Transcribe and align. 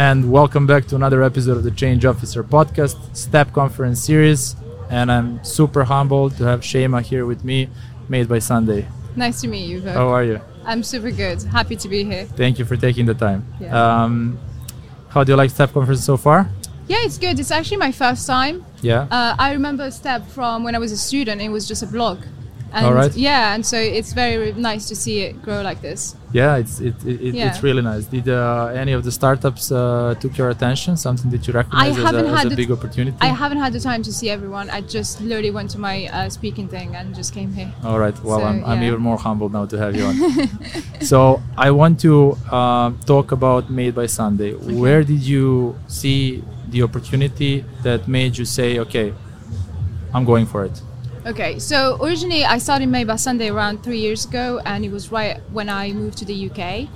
and 0.00 0.32
welcome 0.32 0.66
back 0.66 0.86
to 0.86 0.96
another 0.96 1.22
episode 1.22 1.58
of 1.58 1.62
the 1.62 1.70
Change 1.70 2.06
Officer 2.06 2.42
podcast, 2.42 2.96
STEP 3.14 3.52
Conference 3.52 4.02
Series. 4.02 4.56
And 4.88 5.12
I'm 5.12 5.44
super 5.44 5.84
humbled 5.84 6.38
to 6.38 6.44
have 6.44 6.62
Chaymae 6.62 7.02
here 7.02 7.26
with 7.26 7.44
me, 7.44 7.68
Made 8.08 8.26
by 8.26 8.38
Sunday. 8.38 8.88
Nice 9.14 9.42
to 9.42 9.46
meet 9.46 9.68
you, 9.68 9.82
Vogue. 9.82 9.92
How 9.92 10.08
are 10.08 10.24
you? 10.24 10.40
I'm 10.64 10.82
super 10.82 11.10
good. 11.10 11.42
Happy 11.42 11.76
to 11.76 11.86
be 11.86 12.02
here. 12.02 12.24
Thank 12.24 12.58
you 12.58 12.64
for 12.64 12.78
taking 12.78 13.04
the 13.04 13.12
time. 13.12 13.46
Yeah. 13.60 13.76
Um, 13.76 14.38
how 15.10 15.22
do 15.22 15.32
you 15.32 15.36
like 15.36 15.50
STEP 15.50 15.74
Conference 15.74 16.02
so 16.02 16.16
far? 16.16 16.48
Yeah, 16.88 16.96
it's 17.02 17.18
good. 17.18 17.38
It's 17.38 17.50
actually 17.50 17.76
my 17.76 17.92
first 17.92 18.26
time. 18.26 18.64
Yeah. 18.80 19.02
Uh, 19.10 19.36
I 19.38 19.52
remember 19.52 19.90
Step 19.90 20.26
from 20.28 20.64
when 20.64 20.74
I 20.74 20.78
was 20.78 20.92
a 20.92 20.96
student. 20.96 21.42
It 21.42 21.50
was 21.50 21.68
just 21.68 21.82
a 21.82 21.86
blog. 21.86 22.24
And 22.72 22.86
All 22.86 22.94
right. 22.94 23.12
Yeah, 23.16 23.54
and 23.54 23.66
so 23.66 23.76
it's 23.76 24.12
very 24.12 24.52
nice 24.52 24.86
to 24.88 24.94
see 24.94 25.20
it 25.26 25.42
grow 25.42 25.60
like 25.62 25.80
this. 25.82 26.14
yeah, 26.32 26.56
it's 26.62 26.78
it, 26.80 26.94
it, 27.04 27.34
Yeah. 27.34 27.48
it's 27.48 27.60
really 27.64 27.82
nice. 27.82 28.04
Did 28.04 28.28
uh, 28.28 28.82
any 28.82 28.92
of 28.92 29.02
the 29.02 29.10
startups 29.10 29.72
uh, 29.72 30.14
took 30.22 30.38
your 30.38 30.50
attention? 30.50 30.96
Something 30.96 31.30
that 31.32 31.42
you 31.48 31.52
recognize 31.52 31.96
as, 31.98 32.04
haven't 32.04 32.26
a, 32.26 32.28
as 32.32 32.36
had 32.38 32.46
a 32.46 32.50
the 32.50 32.56
big 32.62 32.70
opportunity? 32.70 33.16
I 33.20 33.30
haven't 33.42 33.58
had 33.58 33.72
the 33.72 33.80
time 33.80 34.02
to 34.08 34.12
see 34.12 34.28
everyone. 34.30 34.70
I 34.70 34.80
just 34.82 35.20
literally 35.20 35.50
went 35.50 35.70
to 35.70 35.78
my 35.78 35.96
uh, 36.06 36.28
speaking 36.38 36.68
thing 36.68 36.94
and 36.94 37.06
just 37.20 37.34
came 37.34 37.52
here. 37.52 37.72
All 37.82 37.98
right. 37.98 38.16
Well, 38.22 38.38
So, 38.38 38.44
I'm, 38.44 38.64
I'm 38.64 38.82
even 38.88 39.00
more 39.00 39.18
humbled 39.18 39.52
now 39.52 39.66
to 39.66 39.76
have 39.76 39.92
you 39.96 40.04
on. 40.10 40.16
so 41.12 41.42
I 41.66 41.72
want 41.72 41.98
to 42.06 42.38
uh, 42.52 42.92
talk 43.04 43.32
about 43.32 43.68
Made 43.68 43.94
by 43.96 44.06
Sunday. 44.06 44.52
Where 44.54 45.02
did 45.02 45.22
you 45.32 45.76
see 45.88 46.44
the 46.68 46.82
opportunity 46.84 47.64
that 47.82 48.06
made 48.06 48.38
you 48.38 48.44
say, 48.44 48.78
"Okay, 48.78 49.12
I'm 50.14 50.24
going 50.24 50.46
for 50.46 50.64
it"? 50.64 50.76
Okay, 51.26 51.58
so 51.58 51.98
originally 52.02 52.46
I 52.46 52.56
started 52.56 52.88
Made 52.88 53.06
by 53.06 53.16
Sunday 53.16 53.50
around 53.50 53.84
three 53.84 53.98
years 53.98 54.24
ago, 54.24 54.58
and 54.64 54.86
it 54.86 54.90
was 54.90 55.12
right 55.12 55.38
when 55.52 55.68
I 55.68 55.92
moved 55.92 56.16
to 56.18 56.24
the 56.24 56.50
UK. 56.50 56.88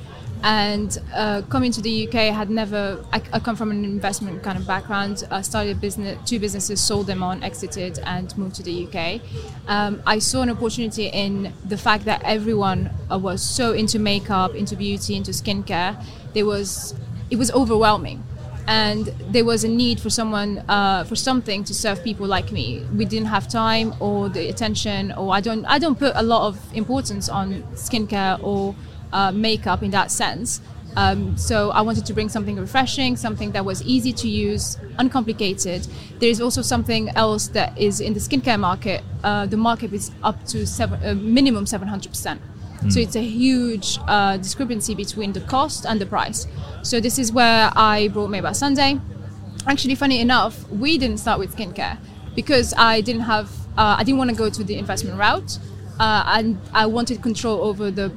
And 0.43 0.99
uh, 1.15 1.43
coming 1.51 1.71
to 1.73 1.83
the 1.83 2.09
UK, 2.09 2.15
I 2.15 2.33
had 2.33 2.49
never. 2.49 3.05
I, 3.13 3.21
I 3.35 3.39
come 3.39 3.55
from 3.55 3.71
an 3.71 3.85
investment 3.85 4.43
kind 4.43 4.57
of 4.57 4.67
background. 4.67 5.25
I 5.31 5.43
started 5.43 5.77
a 5.77 5.79
business, 5.79 6.19
two 6.27 6.39
businesses, 6.39 6.81
sold 6.81 7.07
them 7.07 7.23
on, 7.23 7.43
exited, 7.43 7.99
and 8.07 8.37
moved 8.39 8.55
to 8.57 8.63
the 8.63 8.87
UK. 8.87 9.21
Um, 9.69 10.03
I 10.07 10.21
saw 10.21 10.41
an 10.41 10.49
opportunity 10.49 11.09
in 11.09 11.53
the 11.67 11.77
fact 11.77 12.07
that 12.07 12.23
everyone 12.25 12.91
uh, 13.13 13.19
was 13.19 13.43
so 13.43 13.73
into 13.73 13.99
makeup, 13.99 14.55
into 14.55 14.75
beauty, 14.75 15.17
into 15.17 15.33
skincare. 15.33 16.03
There 16.33 16.47
was, 16.47 16.95
it 17.31 17.37
was 17.37 17.51
overwhelming 17.53 18.25
and 18.67 19.07
there 19.31 19.45
was 19.45 19.65
a 19.65 19.69
need 19.69 20.01
for 20.01 20.11
someone 20.11 20.59
uh, 20.69 21.05
for 21.05 21.17
something 21.17 21.65
to 21.65 21.75
serve 21.75 22.03
people 22.03 22.27
like 22.27 22.51
me. 22.51 22.85
We 22.97 23.05
didn't 23.05 23.29
have 23.29 23.49
time 23.49 23.95
or 24.01 24.29
the 24.29 24.49
attention 24.49 25.13
or 25.13 25.35
i 25.35 25.41
don't 25.41 25.65
i 25.67 25.79
don't 25.79 25.99
put 25.99 26.13
a 26.15 26.23
lot 26.23 26.47
of 26.49 26.59
importance 26.75 27.29
on 27.29 27.63
skincare 27.75 28.43
or 28.43 28.75
uh, 29.13 29.33
makeup 29.33 29.83
in 29.83 29.91
that 29.91 30.11
sense. 30.11 30.61
Um, 30.97 31.37
so 31.37 31.71
i 31.71 31.81
wanted 31.81 32.07
to 32.07 32.13
bring 32.15 32.29
something 32.29 32.57
refreshing 32.57 33.17
something 33.17 33.51
that 33.51 33.65
was 33.65 33.83
easy 33.83 34.13
to 34.13 34.29
use 34.29 34.79
uncomplicated. 34.99 35.87
There 36.21 36.31
is 36.31 36.41
also 36.41 36.63
something 36.63 37.11
else 37.11 37.49
that 37.49 37.77
is 37.77 38.01
in 38.01 38.15
the 38.15 38.21
skincare 38.21 38.61
market. 38.61 39.03
Uh, 39.23 39.47
the 39.47 39.57
market 39.57 39.93
is 39.93 40.11
up 40.23 40.45
to 40.47 40.67
seven, 40.67 41.05
uh, 41.05 41.15
minimum 41.15 41.65
700% 41.65 42.39
so 42.89 43.01
it's 43.01 43.17
a 43.17 43.23
huge 43.23 43.99
uh, 44.07 44.37
discrepancy 44.37 44.95
between 44.95 45.33
the 45.33 45.41
cost 45.41 45.87
and 45.87 46.01
the 46.01 46.07
price. 46.07 46.47
So 46.83 47.01
this 47.01 47.19
is 47.19 47.33
where 47.33 47.71
I 47.75 48.09
brought 48.09 48.31
Made 48.31 48.45
Sunday. 48.55 49.01
Actually, 49.67 49.95
funny 49.95 50.21
enough, 50.21 50.69
we 50.71 50.99
didn't 50.99 51.19
start 51.19 51.39
with 51.39 51.57
skincare 51.57 51.99
because 52.35 52.75
I 52.77 53.01
didn't 53.01 53.23
have, 53.23 53.51
uh, 53.79 53.97
I 53.99 54.05
didn't 54.05 54.19
want 54.19 54.31
to 54.31 54.37
go 54.37 54.51
to 54.51 54.63
the 54.65 54.77
investment 54.77 55.19
route, 55.19 55.59
uh, 55.99 56.25
and 56.27 56.59
I 56.73 56.87
wanted 56.87 57.23
control 57.23 57.63
over 57.63 57.91
the 57.91 58.13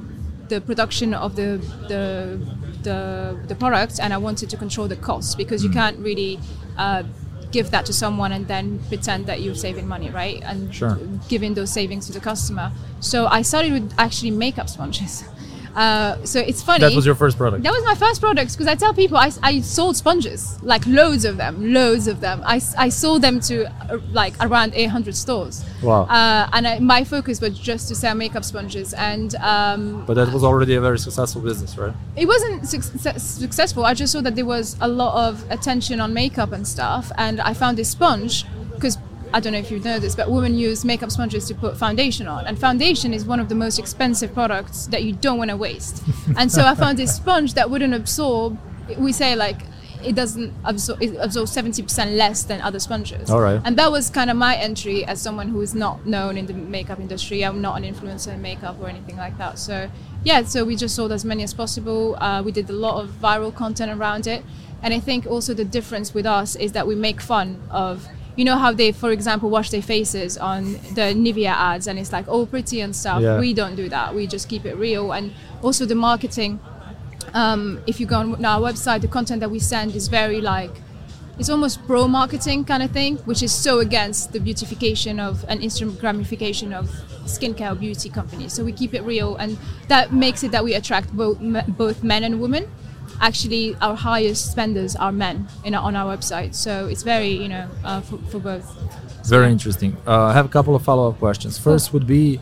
the 0.48 0.60
production 0.60 1.12
of 1.14 1.36
the 1.36 1.58
the 1.88 2.38
the, 2.82 3.38
the 3.48 3.54
product, 3.54 3.98
and 4.00 4.12
I 4.12 4.18
wanted 4.18 4.48
to 4.50 4.56
control 4.56 4.88
the 4.88 4.96
costs 4.96 5.34
because 5.34 5.64
you 5.64 5.70
can't 5.70 5.98
really. 5.98 6.38
Give 7.50 7.70
that 7.70 7.86
to 7.86 7.92
someone 7.92 8.32
and 8.32 8.46
then 8.46 8.78
pretend 8.88 9.26
that 9.26 9.40
you're 9.40 9.54
saving 9.54 9.86
money 9.88 10.10
right 10.10 10.42
and 10.44 10.74
Sure. 10.74 10.98
giving 11.28 11.54
those 11.54 11.70
savings 11.70 12.06
to 12.06 12.12
the 12.12 12.20
customer. 12.20 12.72
So 13.00 13.26
I 13.26 13.42
started 13.42 13.72
with 13.72 13.92
actually 13.98 14.30
makeup 14.32 14.68
sponges. 14.68 15.24
Uh, 15.78 16.24
so 16.24 16.40
it's 16.40 16.62
funny. 16.62 16.80
That 16.80 16.96
was 16.96 17.06
your 17.06 17.14
first 17.14 17.36
product. 17.38 17.62
That 17.62 17.72
was 17.72 17.84
my 17.84 17.94
first 17.94 18.20
product 18.20 18.50
because 18.52 18.66
I 18.66 18.74
tell 18.74 18.92
people 18.92 19.16
I, 19.16 19.30
I 19.42 19.60
sold 19.60 19.96
sponges, 19.96 20.40
like 20.62 20.84
loads 20.86 21.24
of 21.24 21.36
them, 21.36 21.72
loads 21.72 22.08
of 22.08 22.20
them. 22.20 22.42
I, 22.44 22.60
I 22.76 22.88
sold 22.88 23.22
them 23.22 23.38
to 23.48 23.54
uh, 23.66 23.98
like 24.10 24.34
around 24.40 24.74
800 24.74 25.14
stores. 25.14 25.64
Wow. 25.82 26.02
Uh, 26.02 26.48
and 26.52 26.66
I, 26.66 26.78
my 26.80 27.04
focus 27.04 27.40
was 27.40 27.56
just 27.56 27.86
to 27.88 27.94
sell 27.94 28.16
makeup 28.16 28.44
sponges. 28.44 28.92
And 28.94 29.36
um, 29.36 30.04
But 30.04 30.14
that 30.14 30.32
was 30.32 30.42
already 30.42 30.74
a 30.74 30.80
very 30.80 30.98
successful 30.98 31.42
business, 31.42 31.78
right? 31.78 31.94
it 32.16 32.26
wasn't 32.26 32.66
suc- 32.66 33.18
successful. 33.18 33.84
I 33.84 33.94
just 33.94 34.12
saw 34.12 34.20
that 34.22 34.34
there 34.34 34.46
was 34.46 34.76
a 34.80 34.88
lot 34.88 35.28
of 35.28 35.48
attention 35.48 36.00
on 36.00 36.12
makeup 36.12 36.50
and 36.50 36.66
stuff, 36.66 37.12
and 37.16 37.40
I 37.40 37.54
found 37.54 37.78
this 37.78 37.90
sponge 37.90 38.44
because 38.74 38.98
I 39.32 39.40
don't 39.40 39.52
know 39.52 39.58
if 39.58 39.70
you 39.70 39.78
know 39.80 39.98
this, 39.98 40.14
but 40.14 40.30
women 40.30 40.54
use 40.54 40.84
makeup 40.84 41.10
sponges 41.10 41.46
to 41.48 41.54
put 41.54 41.76
foundation 41.76 42.26
on, 42.26 42.46
and 42.46 42.58
foundation 42.58 43.12
is 43.12 43.24
one 43.24 43.40
of 43.40 43.48
the 43.48 43.54
most 43.54 43.78
expensive 43.78 44.32
products 44.32 44.86
that 44.86 45.02
you 45.04 45.12
don't 45.12 45.38
want 45.38 45.50
to 45.50 45.56
waste. 45.56 46.02
and 46.36 46.50
so 46.50 46.64
I 46.64 46.74
found 46.74 46.98
this 46.98 47.14
sponge 47.14 47.54
that 47.54 47.70
wouldn't 47.70 47.94
absorb. 47.94 48.58
We 48.96 49.12
say 49.12 49.36
like 49.36 49.62
it 50.02 50.14
doesn't 50.14 50.52
absorb. 50.64 51.02
It 51.02 51.16
absorbs 51.16 51.52
seventy 51.52 51.82
percent 51.82 52.12
less 52.12 52.44
than 52.44 52.60
other 52.60 52.78
sponges. 52.78 53.30
All 53.30 53.40
right. 53.40 53.60
And 53.64 53.76
that 53.76 53.90
was 53.90 54.10
kind 54.10 54.30
of 54.30 54.36
my 54.36 54.56
entry 54.56 55.04
as 55.04 55.20
someone 55.20 55.48
who 55.48 55.60
is 55.60 55.74
not 55.74 56.06
known 56.06 56.38
in 56.38 56.46
the 56.46 56.54
makeup 56.54 57.00
industry. 57.00 57.44
I'm 57.44 57.60
not 57.60 57.82
an 57.82 57.94
influencer 57.94 58.32
in 58.32 58.40
makeup 58.40 58.76
or 58.80 58.88
anything 58.88 59.16
like 59.16 59.36
that. 59.38 59.58
So 59.58 59.90
yeah, 60.24 60.42
so 60.44 60.64
we 60.64 60.76
just 60.76 60.94
sold 60.94 61.12
as 61.12 61.24
many 61.24 61.42
as 61.42 61.54
possible. 61.54 62.16
Uh, 62.16 62.42
we 62.42 62.52
did 62.52 62.70
a 62.70 62.72
lot 62.72 63.02
of 63.02 63.10
viral 63.10 63.54
content 63.54 63.90
around 63.98 64.26
it, 64.26 64.44
and 64.82 64.94
I 64.94 65.00
think 65.00 65.26
also 65.26 65.54
the 65.54 65.64
difference 65.64 66.14
with 66.14 66.26
us 66.26 66.56
is 66.56 66.72
that 66.72 66.86
we 66.86 66.94
make 66.94 67.20
fun 67.20 67.62
of. 67.70 68.08
You 68.38 68.44
know 68.44 68.56
how 68.56 68.70
they, 68.72 68.92
for 68.92 69.10
example, 69.10 69.50
wash 69.50 69.70
their 69.70 69.82
faces 69.82 70.38
on 70.38 70.74
the 70.98 71.06
Nivea 71.24 71.54
ads, 71.70 71.88
and 71.88 71.98
it's 71.98 72.12
like 72.12 72.28
all 72.28 72.46
pretty 72.46 72.80
and 72.80 72.94
stuff. 72.94 73.20
Yeah. 73.20 73.40
We 73.40 73.52
don't 73.52 73.74
do 73.74 73.88
that. 73.88 74.14
We 74.14 74.26
just 74.28 74.48
keep 74.48 74.64
it 74.64 74.76
real, 74.76 75.12
and 75.12 75.32
also 75.60 75.84
the 75.84 75.96
marketing 75.96 76.60
um, 77.34 77.82
if 77.86 78.00
you 78.00 78.06
go 78.06 78.16
on 78.16 78.44
our 78.44 78.60
website, 78.60 79.00
the 79.00 79.08
content 79.08 79.40
that 79.40 79.50
we 79.50 79.58
send 79.58 79.94
is 79.94 80.08
very 80.08 80.40
like 80.40 80.70
it's 81.38 81.48
almost 81.48 81.86
pro 81.86 82.08
marketing 82.08 82.64
kind 82.64 82.82
of 82.82 82.90
thing, 82.90 83.16
which 83.18 83.42
is 83.42 83.52
so 83.52 83.78
against 83.78 84.32
the 84.32 84.40
beautification 84.40 85.20
of 85.20 85.44
and 85.48 85.60
Instagramification 85.60 86.72
of 86.72 86.86
skincare 87.26 87.78
beauty 87.78 88.08
companies. 88.08 88.52
So 88.52 88.64
we 88.64 88.72
keep 88.72 88.92
it 88.94 89.02
real, 89.02 89.36
and 89.36 89.56
that 89.86 90.12
makes 90.12 90.42
it 90.42 90.50
that 90.50 90.64
we 90.64 90.74
attract 90.74 91.12
both 91.16 91.38
both 91.68 92.02
men 92.02 92.24
and 92.24 92.40
women. 92.40 92.68
Actually, 93.20 93.76
our 93.80 93.96
highest 93.96 94.50
spenders 94.50 94.96
are 94.96 95.12
men 95.12 95.48
in 95.64 95.74
on 95.74 95.96
our 95.96 96.16
website, 96.16 96.54
so 96.54 96.86
it's 96.86 97.02
very 97.02 97.30
you 97.30 97.48
know 97.48 97.68
uh, 97.84 98.00
for, 98.00 98.18
for 98.30 98.38
both. 98.38 98.66
Very 99.26 99.50
interesting. 99.50 99.96
Uh, 100.06 100.24
I 100.30 100.32
have 100.32 100.46
a 100.46 100.48
couple 100.48 100.74
of 100.74 100.82
follow-up 100.82 101.18
questions. 101.18 101.58
First 101.58 101.92
would 101.92 102.06
be, 102.06 102.40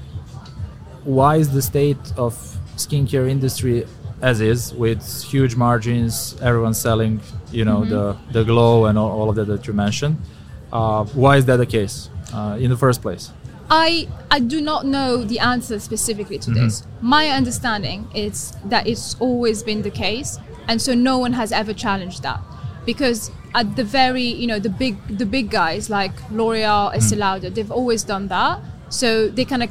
why 1.03 1.37
is 1.37 1.51
the 1.51 1.63
state 1.63 2.05
of 2.17 2.35
skincare 2.77 3.29
industry 3.29 3.85
as 4.23 4.41
is, 4.41 4.73
with 4.73 5.03
huge 5.25 5.57
margins, 5.57 6.37
everyone 6.41 6.75
selling, 6.75 7.21
you 7.51 7.65
know, 7.65 7.85
the 7.85 8.17
the 8.33 8.45
glow 8.45 8.87
and 8.87 8.99
all, 8.99 9.11
all 9.11 9.29
of 9.29 9.37
that 9.37 9.47
that 9.47 9.67
you 9.67 9.73
mentioned? 9.73 10.17
Uh, 10.73 11.05
why 11.07 11.37
is 11.37 11.45
that 11.47 11.57
the 11.57 11.67
case 11.67 12.09
uh, 12.33 12.57
in 12.59 12.71
the 12.71 12.77
first 12.77 13.03
place? 13.03 13.33
I 13.69 14.09
I 14.31 14.39
do 14.39 14.61
not 14.61 14.87
know 14.87 15.25
the 15.25 15.41
answer 15.41 15.79
specifically 15.81 16.39
to 16.39 16.51
this. 16.51 16.85
My 17.01 17.29
understanding 17.31 18.09
is 18.15 18.53
that 18.67 18.87
it's 18.87 19.17
always 19.19 19.63
been 19.65 19.83
the 19.83 19.91
case, 19.91 20.39
and 20.69 20.81
so 20.83 20.95
no 20.95 21.19
one 21.19 21.33
has 21.35 21.53
ever 21.53 21.73
challenged 21.73 22.23
that, 22.23 22.41
because 22.85 23.31
at 23.55 23.77
the 23.77 23.85
very 23.85 24.23
you 24.23 24.47
know 24.47 24.59
the 24.59 24.69
big 24.69 24.97
the 25.19 25.27
big 25.27 25.51
guys 25.51 25.89
like 25.89 26.13
L'Oreal, 26.31 26.91
hmm. 26.91 26.99
Estee 26.99 27.17
Lauder, 27.17 27.51
they've 27.51 27.71
always 27.71 28.05
done 28.05 28.29
that, 28.29 28.61
so 28.89 29.29
they 29.29 29.45
kind 29.45 29.63
of 29.63 29.71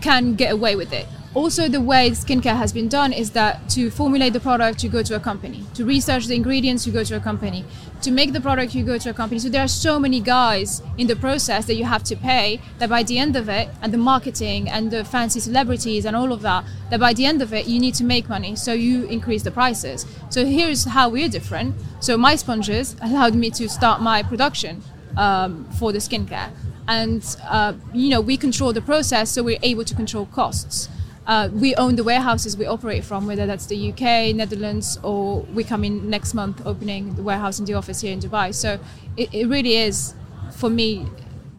can 0.00 0.34
get 0.34 0.52
away 0.52 0.76
with 0.76 0.92
it. 0.92 1.06
Also, 1.32 1.68
the 1.68 1.80
way 1.80 2.10
skincare 2.10 2.56
has 2.56 2.72
been 2.72 2.88
done 2.88 3.12
is 3.12 3.30
that 3.30 3.68
to 3.70 3.88
formulate 3.88 4.32
the 4.32 4.40
product, 4.40 4.82
you 4.82 4.90
go 4.90 5.00
to 5.00 5.14
a 5.14 5.20
company. 5.20 5.64
To 5.74 5.84
research 5.84 6.26
the 6.26 6.34
ingredients, 6.34 6.88
you 6.88 6.92
go 6.92 7.04
to 7.04 7.16
a 7.16 7.20
company. 7.20 7.64
To 8.02 8.10
make 8.10 8.32
the 8.32 8.40
product, 8.40 8.74
you 8.74 8.82
go 8.82 8.98
to 8.98 9.10
a 9.10 9.14
company. 9.14 9.38
So 9.38 9.48
there 9.48 9.62
are 9.62 9.68
so 9.68 10.00
many 10.00 10.20
guys 10.20 10.82
in 10.98 11.06
the 11.06 11.14
process 11.14 11.66
that 11.66 11.74
you 11.74 11.84
have 11.84 12.02
to 12.04 12.16
pay 12.16 12.60
that 12.78 12.88
by 12.88 13.04
the 13.04 13.16
end 13.16 13.36
of 13.36 13.48
it, 13.48 13.68
and 13.80 13.94
the 13.94 13.98
marketing 13.98 14.68
and 14.68 14.90
the 14.90 15.04
fancy 15.04 15.38
celebrities 15.38 16.04
and 16.04 16.16
all 16.16 16.32
of 16.32 16.42
that, 16.42 16.64
that 16.90 16.98
by 16.98 17.12
the 17.12 17.26
end 17.26 17.42
of 17.42 17.54
it, 17.54 17.68
you 17.68 17.78
need 17.78 17.94
to 17.94 18.04
make 18.04 18.28
money. 18.28 18.56
So 18.56 18.72
you 18.72 19.04
increase 19.04 19.44
the 19.44 19.52
prices. 19.52 20.06
So 20.30 20.44
here's 20.44 20.84
how 20.84 21.10
we're 21.10 21.28
different. 21.28 21.76
So 22.00 22.18
my 22.18 22.34
sponges 22.34 22.96
allowed 23.00 23.36
me 23.36 23.50
to 23.50 23.68
start 23.68 24.02
my 24.02 24.24
production 24.24 24.82
um, 25.16 25.64
for 25.78 25.92
the 25.92 25.98
skincare 25.98 26.50
and 26.88 27.36
uh, 27.44 27.74
you 27.92 28.08
know 28.08 28.20
we 28.20 28.36
control 28.36 28.72
the 28.72 28.80
process 28.80 29.30
so 29.30 29.42
we're 29.42 29.58
able 29.62 29.84
to 29.84 29.94
control 29.94 30.26
costs 30.26 30.88
uh, 31.26 31.48
we 31.52 31.74
own 31.76 31.96
the 31.96 32.04
warehouses 32.04 32.56
we 32.56 32.66
operate 32.66 33.04
from 33.04 33.26
whether 33.26 33.46
that's 33.46 33.66
the 33.66 33.90
uk 33.90 34.00
netherlands 34.34 34.98
or 35.02 35.42
we 35.54 35.62
come 35.62 35.84
in 35.84 36.08
next 36.08 36.34
month 36.34 36.60
opening 36.66 37.14
the 37.14 37.22
warehouse 37.22 37.58
in 37.58 37.64
the 37.66 37.74
office 37.74 38.00
here 38.00 38.12
in 38.12 38.20
dubai. 38.20 38.54
So 38.54 38.78
it, 39.16 39.32
it 39.32 39.46
really 39.46 39.76
is 39.76 40.14
for 40.52 40.70
me 40.70 41.06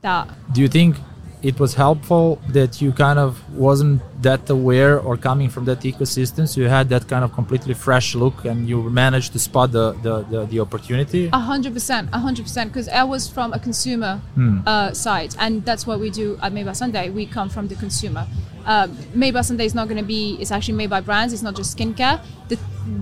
that. 0.02 0.28
Do 0.54 0.62
you 0.62 0.68
think 0.68 0.98
it 1.44 1.60
was 1.60 1.74
helpful 1.74 2.40
that 2.50 2.82
you 2.82 2.92
kind 2.92 3.18
of 3.18 3.32
wasn't 3.58 4.00
that 4.22 4.48
aware 4.50 5.00
or 5.00 5.18
coming 5.18 5.50
from 5.50 5.66
that 5.66 5.80
ecosystem 5.82 6.48
so 6.48 6.62
you 6.62 6.68
had 6.68 6.88
that 6.90 7.08
kind 7.08 7.24
of 7.26 7.34
completely 7.34 7.74
fresh 7.74 8.14
look 8.16 8.46
and 8.46 8.70
you 8.70 8.78
managed 9.04 9.34
to 9.34 9.40
spot 9.40 9.72
the 9.72 9.86
the, 10.06 10.14
the, 10.34 10.40
the 10.52 10.60
opportunity 10.60 11.30
A 11.34 11.40
hundred 11.40 11.74
percent, 11.74 12.10
a 12.14 12.20
hundred 12.20 12.44
percent. 12.44 12.66
Because 12.72 12.88
I 12.90 13.04
was 13.04 13.24
from 13.36 13.54
a 13.54 13.60
consumer 13.60 14.14
Hmm. 14.36 14.60
uh, 14.68 14.92
side, 14.94 15.32
and 15.44 15.54
that's 15.68 15.86
what 15.88 15.98
we 16.00 16.10
do 16.22 16.38
at 16.44 16.52
Made 16.54 16.66
by 16.66 16.74
Sunday. 16.74 17.10
We 17.10 17.26
come 17.38 17.50
from 17.50 17.68
the 17.72 17.76
consumer. 17.76 18.24
Um, 18.66 18.96
made 19.16 19.34
by 19.34 19.42
Sunday 19.42 19.66
is 19.66 19.74
not 19.74 19.86
going 19.90 19.98
to 20.06 20.10
be. 20.18 20.38
It's 20.42 20.52
actually 20.52 20.78
made 20.82 20.90
by 20.96 21.02
brands. 21.02 21.34
It's 21.34 21.42
not 21.48 21.56
just 21.56 21.76
skincare. 21.76 22.18
The 22.50 22.58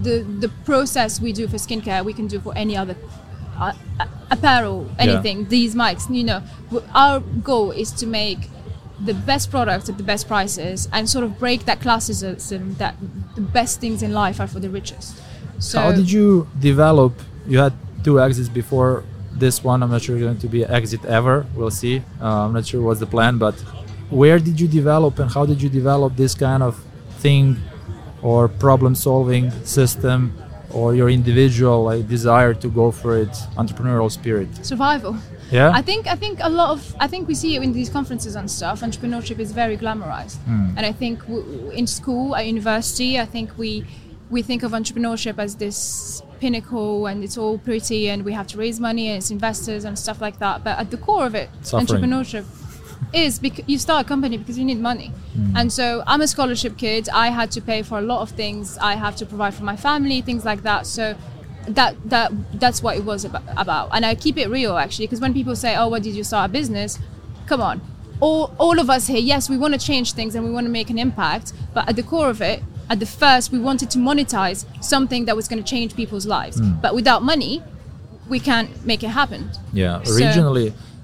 the 0.08 0.16
the 0.44 0.50
process 0.70 1.20
we 1.26 1.32
do 1.34 1.44
for 1.52 1.58
skincare, 1.58 2.02
we 2.10 2.14
can 2.20 2.28
do 2.28 2.40
for 2.40 2.54
any 2.64 2.76
other. 2.82 2.96
Uh, 3.60 3.74
apparel, 4.32 4.90
anything, 5.00 5.48
these 5.50 5.76
mics, 5.76 6.14
you 6.14 6.24
know, 6.24 6.44
our 6.94 7.20
goal 7.20 7.72
is 7.72 7.92
to 7.94 8.06
make 8.08 8.50
the 9.00 9.14
best 9.14 9.50
products 9.50 9.88
at 9.90 9.98
the 9.98 10.04
best 10.04 10.28
prices 10.28 10.90
and 10.92 11.10
sort 11.10 11.24
of 11.24 11.40
break 11.40 11.66
that 11.66 11.80
classism 11.80 12.78
that 12.78 12.96
the 13.36 13.42
best 13.42 13.80
things 13.80 14.04
in 14.04 14.14
life 14.14 14.40
are 14.40 14.48
for 14.48 14.60
the 14.60 14.70
richest. 14.70 15.22
So 15.60 15.80
how 15.80 15.92
did 15.92 16.12
you 16.12 16.48
develop 16.60 17.14
you 17.48 17.60
had 17.60 17.74
two 18.04 18.20
exits 18.20 18.50
before 18.50 19.04
this 19.32 19.64
one 19.64 19.84
i'm 19.84 19.92
not 19.92 20.02
sure 20.02 20.16
it's 20.16 20.24
going 20.24 20.38
to 20.38 20.48
be 20.48 20.64
an 20.64 20.72
exit 20.72 21.04
ever 21.06 21.46
we'll 21.56 21.72
see 21.72 22.02
uh, 22.22 22.46
i'm 22.46 22.54
not 22.54 22.66
sure 22.66 22.82
what's 22.82 23.00
the 23.00 23.06
plan 23.06 23.38
but 23.38 23.56
where 24.10 24.40
did 24.40 24.60
you 24.60 24.68
develop 24.68 25.20
and 25.20 25.32
how 25.32 25.46
did 25.46 25.62
you 25.62 25.70
develop 25.70 26.16
this 26.16 26.34
kind 26.34 26.64
of 26.64 26.82
thing 27.20 27.58
or 28.22 28.48
problem 28.48 28.96
solving 28.96 29.52
system 29.64 30.34
or 30.74 30.94
your 30.96 31.10
individual 31.10 31.84
like 31.84 32.08
desire 32.08 32.54
to 32.54 32.68
go 32.70 32.92
for 32.92 33.18
it 33.18 33.30
entrepreneurial 33.58 34.10
spirit 34.12 34.48
survival. 34.66 35.16
yeah 35.52 35.72
I 35.74 35.82
think 35.82 36.06
I 36.08 36.16
think 36.16 36.40
a 36.42 36.50
lot 36.50 36.70
of 36.76 36.96
I 37.00 37.08
think 37.08 37.28
we 37.28 37.36
see 37.36 37.56
it 37.56 37.62
in 37.64 37.74
these 37.74 37.90
conferences 37.90 38.36
and 38.36 38.50
stuff. 38.50 38.82
Entrepreneurship 38.82 39.40
is 39.40 39.52
very 39.52 39.78
glamorized, 39.78 40.38
Hmm. 40.46 40.78
and 40.78 40.86
I 40.86 40.92
think 41.02 41.20
w- 41.28 41.72
in 41.80 41.88
school 41.88 42.36
at 42.36 42.46
university, 42.46 43.20
I 43.20 43.26
think 43.26 43.48
we 43.58 43.72
we 44.30 44.42
think 44.44 44.62
of 44.64 44.72
entrepreneurship 44.74 45.36
as 45.40 45.56
this 45.56 46.22
pinnacle 46.40 47.08
and 47.10 47.24
it's 47.24 47.38
all 47.38 47.58
pretty 47.58 48.10
and 48.12 48.24
we 48.24 48.32
have 48.40 48.46
to 48.48 48.58
raise 48.58 48.80
money 48.80 49.06
and 49.10 49.18
it's 49.18 49.32
investors 49.32 49.84
and 49.86 49.98
stuff 49.98 50.22
like 50.22 50.38
that. 50.40 50.64
But 50.64 50.78
at 50.78 50.88
the 50.92 50.98
core 50.98 51.26
of 51.26 51.34
it, 51.36 51.50
Suffering. 51.64 51.88
entrepreneurship 51.88 52.46
is 53.14 53.40
because 53.40 53.66
you 53.68 53.78
start 53.78 54.06
a 54.06 54.08
company 54.08 54.38
because 54.38 54.58
you 54.58 54.66
need 54.66 54.80
money. 54.80 55.12
Mm. 55.36 55.54
And 55.56 55.74
so 55.74 56.04
I'm 56.06 56.22
a 56.22 56.28
scholarship 56.28 56.78
kid. 56.78 57.10
I 57.10 57.30
had 57.30 57.52
to 57.52 57.62
pay 57.62 57.82
for 57.82 57.98
a 57.98 58.02
lot 58.02 58.22
of 58.22 58.30
things. 58.32 58.78
I 58.78 58.96
have 58.96 59.16
to 59.18 59.26
provide 59.26 59.54
for 59.54 59.64
my 59.64 59.76
family, 59.76 60.22
things 60.22 60.46
like 60.46 60.64
that. 60.64 60.86
So 60.86 61.16
that 61.68 61.96
that 62.10 62.32
that's 62.60 62.82
what 62.82 62.98
it 62.98 63.06
was 63.06 63.26
about. 63.26 63.90
And 63.94 64.06
I 64.06 64.16
keep 64.16 64.38
it 64.38 64.48
real 64.48 64.78
actually 64.78 65.08
because 65.08 65.22
when 65.22 65.34
people 65.34 65.56
say, 65.56 65.76
"Oh, 65.76 65.88
what 65.88 66.04
did 66.04 66.14
you 66.16 66.24
start 66.24 66.50
a 66.50 66.54
business?" 66.54 67.00
Come 67.48 67.62
on. 67.62 67.82
All, 68.22 68.54
all 68.58 68.80
of 68.80 68.90
us 68.90 69.08
here, 69.08 69.18
yes, 69.18 69.50
we 69.50 69.58
want 69.58 69.74
to 69.74 69.80
change 69.80 70.12
things 70.14 70.36
and 70.36 70.44
we 70.46 70.52
want 70.52 70.66
to 70.66 70.70
make 70.72 70.90
an 70.90 71.00
impact, 71.00 71.54
but 71.74 71.88
at 71.88 71.96
the 71.96 72.04
core 72.04 72.30
of 72.30 72.42
it, 72.42 72.62
at 72.90 73.00
the 73.00 73.06
first, 73.06 73.50
we 73.52 73.60
wanted 73.60 73.90
to 73.92 73.98
monetize 73.98 74.66
something 74.84 75.24
that 75.26 75.36
was 75.38 75.48
going 75.48 75.64
to 75.64 75.68
change 75.68 75.96
people's 75.96 76.26
lives. 76.26 76.60
Mm. 76.60 76.82
But 76.82 76.94
without 76.96 77.24
money, 77.24 77.64
we 78.28 78.40
can't 78.40 78.86
make 78.86 79.04
it 79.04 79.10
happen. 79.10 79.52
yeah 79.74 80.04
So- 80.04 80.20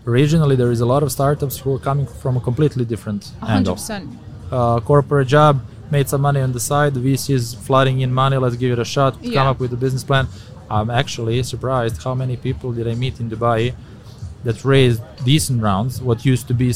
originally 0.06 0.22
originally 0.22 0.56
there 0.56 0.72
is 0.72 0.82
a 0.82 0.86
lot 0.86 1.04
of 1.04 1.12
startups 1.12 1.60
who 1.60 1.76
are 1.76 1.80
coming 1.80 2.06
from 2.22 2.38
a 2.38 2.42
completely 2.42 2.86
different 2.86 3.32
angle 3.48 3.76
100%. 3.76 4.08
uh, 4.52 4.80
corporate 4.82 5.28
job, 5.28 5.62
made 5.92 6.08
some 6.10 6.22
money 6.22 6.42
on 6.42 6.52
the 6.52 6.60
side. 6.60 6.94
The 6.94 7.00
VC 7.00 7.34
is 7.34 7.54
flooding 7.54 8.02
in 8.02 8.14
money. 8.14 8.38
Let's 8.38 8.56
give 8.56 8.72
it 8.72 8.80
a 8.80 8.86
shot. 8.86 9.14
Come 9.22 9.48
up 9.48 9.60
with 9.60 9.72
a 9.74 9.78
business 9.78 10.04
plan. 10.04 10.28
I'm 10.70 10.90
actually 10.90 11.42
surprised 11.44 12.02
how 12.04 12.16
many 12.16 12.38
people 12.38 12.72
did 12.72 12.88
I 12.88 12.96
meet 12.96 13.20
in 13.20 13.30
Dubai 13.30 13.76
that 14.44 14.64
raised 14.64 15.02
decent 15.24 15.62
rounds, 15.62 16.02
what 16.02 16.26
used 16.26 16.48
to 16.48 16.54
be 16.54 16.74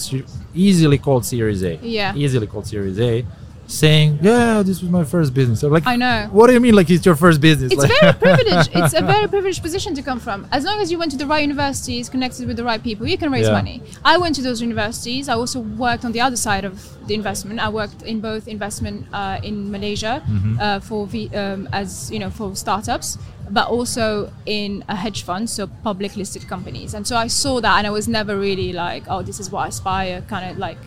easily 0.53 0.97
called 0.97 1.25
Series 1.25 1.63
A. 1.63 1.75
Yeah. 1.81 2.15
Easily 2.15 2.47
called 2.47 2.67
Series 2.67 2.99
A, 2.99 3.25
saying, 3.69 4.17
"Yeah, 4.21 4.63
this 4.63 4.81
was 4.81 4.89
my 4.89 5.03
first 5.03 5.33
business." 5.33 5.61
I'm 5.63 5.71
like, 5.71 5.85
I 5.85 5.95
know. 5.95 6.27
What 6.31 6.47
do 6.47 6.53
you 6.53 6.59
mean? 6.59 6.73
Like 6.75 6.89
it's 6.89 7.05
your 7.05 7.15
first 7.15 7.39
business? 7.39 7.71
It's 7.71 7.81
Like- 7.81 7.91
very 8.01 8.13
privileged. 8.13 8.69
It's 8.79 8.93
a 8.93 9.01
very 9.13 9.27
privileged 9.27 9.61
position 9.61 9.93
to 9.95 10.01
come 10.01 10.19
from. 10.19 10.47
As 10.51 10.63
long 10.65 10.77
as 10.81 10.91
you 10.91 10.97
went 10.97 11.11
to 11.11 11.17
the 11.17 11.27
right 11.27 11.41
universities, 11.41 12.09
connected 12.09 12.47
with 12.47 12.57
the 12.57 12.63
right 12.63 12.81
people, 12.81 13.05
you 13.07 13.17
can 13.17 13.31
raise 13.31 13.47
Yeah. 13.47 13.53
money. 13.61 13.81
I 14.03 14.17
went 14.17 14.33
to 14.39 14.41
those 14.41 14.59
universities. 14.61 15.29
I 15.29 15.35
also 15.35 15.59
worked 15.61 16.03
on 16.03 16.11
the 16.11 16.21
other 16.21 16.35
side 16.47 16.65
of 16.65 16.75
the 17.07 17.13
investment. 17.13 17.59
I 17.59 17.69
worked 17.69 18.01
in 18.01 18.19
both 18.19 18.47
investment 18.47 19.05
uh, 19.13 19.39
in 19.49 19.55
Malaysia 19.71 20.21
Mm-hmm. 20.29 20.59
uh, 20.59 20.79
for 20.87 21.05
v- 21.07 21.29
um, 21.35 21.67
as 21.71 22.09
you 22.13 22.19
know 22.19 22.29
for 22.31 22.55
startups, 22.55 23.17
but 23.49 23.67
also 23.67 24.31
in 24.45 24.83
a 24.89 24.95
hedge 24.95 25.21
fund, 25.23 25.49
so 25.49 25.67
public 25.83 26.15
listed 26.15 26.47
companies. 26.47 26.93
And 26.93 27.05
so 27.05 27.15
I 27.17 27.27
saw 27.27 27.61
that, 27.61 27.75
and 27.77 27.85
I 27.87 27.91
was 27.99 28.07
never 28.07 28.33
really 28.37 28.73
like, 28.73 29.03
oh, 29.07 29.21
this 29.21 29.39
is 29.39 29.51
what 29.51 29.61
I 29.65 29.67
aspire. 29.69 30.21
Kind 30.27 30.45
of 30.51 30.57
like. 30.57 30.77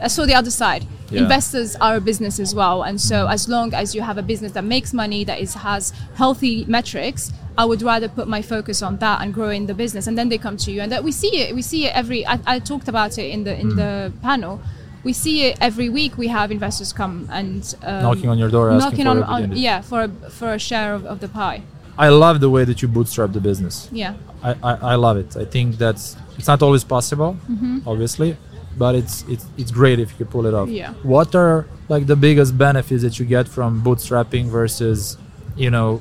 I 0.00 0.08
saw 0.08 0.26
the 0.26 0.34
other 0.34 0.50
side. 0.50 0.86
Yeah. 1.10 1.22
Investors 1.22 1.76
are 1.76 1.96
a 1.96 2.00
business 2.00 2.40
as 2.40 2.54
well, 2.54 2.82
and 2.82 2.98
so 3.00 3.28
as 3.28 3.48
long 3.48 3.74
as 3.74 3.94
you 3.94 4.00
have 4.02 4.16
a 4.18 4.22
business 4.22 4.52
that 4.52 4.64
makes 4.64 4.92
money, 4.94 5.24
that 5.24 5.40
is 5.40 5.54
has 5.54 5.92
healthy 6.14 6.64
metrics, 6.66 7.32
I 7.58 7.66
would 7.66 7.82
rather 7.82 8.08
put 8.08 8.28
my 8.28 8.40
focus 8.40 8.80
on 8.82 8.96
that 8.98 9.20
and 9.20 9.34
growing 9.34 9.66
the 9.66 9.74
business, 9.74 10.06
and 10.06 10.16
then 10.16 10.28
they 10.30 10.38
come 10.38 10.56
to 10.58 10.72
you, 10.72 10.80
and 10.80 10.90
that 10.90 11.04
we 11.04 11.12
see 11.12 11.36
it. 11.42 11.54
We 11.54 11.60
see 11.62 11.86
it 11.86 11.94
every. 11.94 12.26
I, 12.26 12.38
I 12.46 12.58
talked 12.60 12.88
about 12.88 13.18
it 13.18 13.28
in 13.30 13.44
the 13.44 13.54
in 13.60 13.76
the 13.76 14.12
panel. 14.22 14.60
We 15.04 15.12
see 15.12 15.46
it 15.46 15.58
every 15.60 15.88
week. 15.90 16.16
We 16.16 16.28
have 16.28 16.50
investors 16.50 16.92
come 16.92 17.28
and 17.30 17.62
um, 17.82 18.02
Knocking 18.04 18.30
on 18.30 18.38
your 18.38 18.48
door, 18.50 18.70
asking 18.70 19.04
knocking 19.04 19.22
for 19.24 19.30
on, 19.32 19.42
on 19.52 19.56
yeah 19.56 19.82
for 19.82 20.02
a, 20.04 20.08
for 20.30 20.54
a 20.54 20.58
share 20.58 20.94
of, 20.94 21.04
of 21.04 21.18
the 21.20 21.28
pie. 21.28 21.62
I 21.98 22.08
love 22.08 22.40
the 22.40 22.48
way 22.48 22.64
that 22.64 22.80
you 22.80 22.88
bootstrap 22.88 23.32
the 23.32 23.40
business. 23.40 23.88
Yeah. 23.92 24.14
I, 24.42 24.52
I, 24.62 24.72
I 24.92 24.94
love 24.94 25.18
it. 25.18 25.36
I 25.36 25.44
think 25.44 25.76
that's 25.76 26.16
it's 26.38 26.46
not 26.48 26.62
always 26.62 26.84
possible, 26.84 27.36
Mm-hmm. 27.50 27.80
obviously, 27.86 28.36
but 28.78 28.94
it's 28.94 29.24
it's 29.28 29.44
it's 29.56 29.70
great 29.70 29.98
if 30.00 30.10
you 30.12 30.16
can 30.18 30.26
pull 30.26 30.46
it 30.46 30.54
off. 30.54 30.68
Yeah. 30.68 30.92
What 31.02 31.34
are 31.34 31.66
like 31.88 32.06
the 32.06 32.16
biggest 32.16 32.56
benefits 32.56 33.02
that 33.02 33.18
you 33.18 33.24
get 33.26 33.48
from 33.48 33.82
bootstrapping 33.82 34.46
versus, 34.46 35.16
you 35.56 35.70
know, 35.70 36.00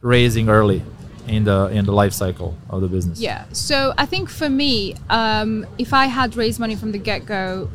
raising 0.00 0.48
early 0.48 0.82
in 1.26 1.44
the 1.44 1.66
in 1.68 1.84
the 1.84 1.92
life 1.92 2.12
cycle 2.12 2.56
of 2.70 2.80
the 2.80 2.88
business? 2.88 3.20
Yeah. 3.20 3.44
So 3.52 3.92
I 3.98 4.06
think 4.06 4.28
for 4.30 4.48
me, 4.48 4.94
um, 5.10 5.66
if 5.78 5.92
I 5.92 6.06
had 6.06 6.36
raised 6.36 6.58
money 6.60 6.76
from 6.76 6.92
the 6.92 6.98
get 6.98 7.26
go, 7.26 7.68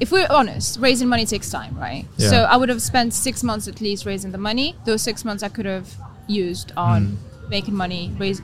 if 0.00 0.10
we're 0.12 0.26
honest, 0.30 0.78
raising 0.80 1.08
money 1.08 1.24
takes 1.26 1.50
time, 1.50 1.76
right? 1.78 2.04
Yeah. 2.16 2.28
So 2.30 2.36
I 2.44 2.56
would 2.56 2.68
have 2.68 2.82
spent 2.82 3.14
six 3.14 3.42
months 3.42 3.68
at 3.68 3.80
least 3.80 4.04
raising 4.06 4.32
the 4.32 4.38
money. 4.38 4.76
Those 4.84 5.02
six 5.02 5.24
months 5.24 5.42
I 5.42 5.48
could 5.48 5.66
have 5.66 5.94
used 6.26 6.72
on 6.76 7.04
Hmm. 7.06 7.14
Making 7.48 7.74
money, 7.74 8.12
raise, 8.18 8.40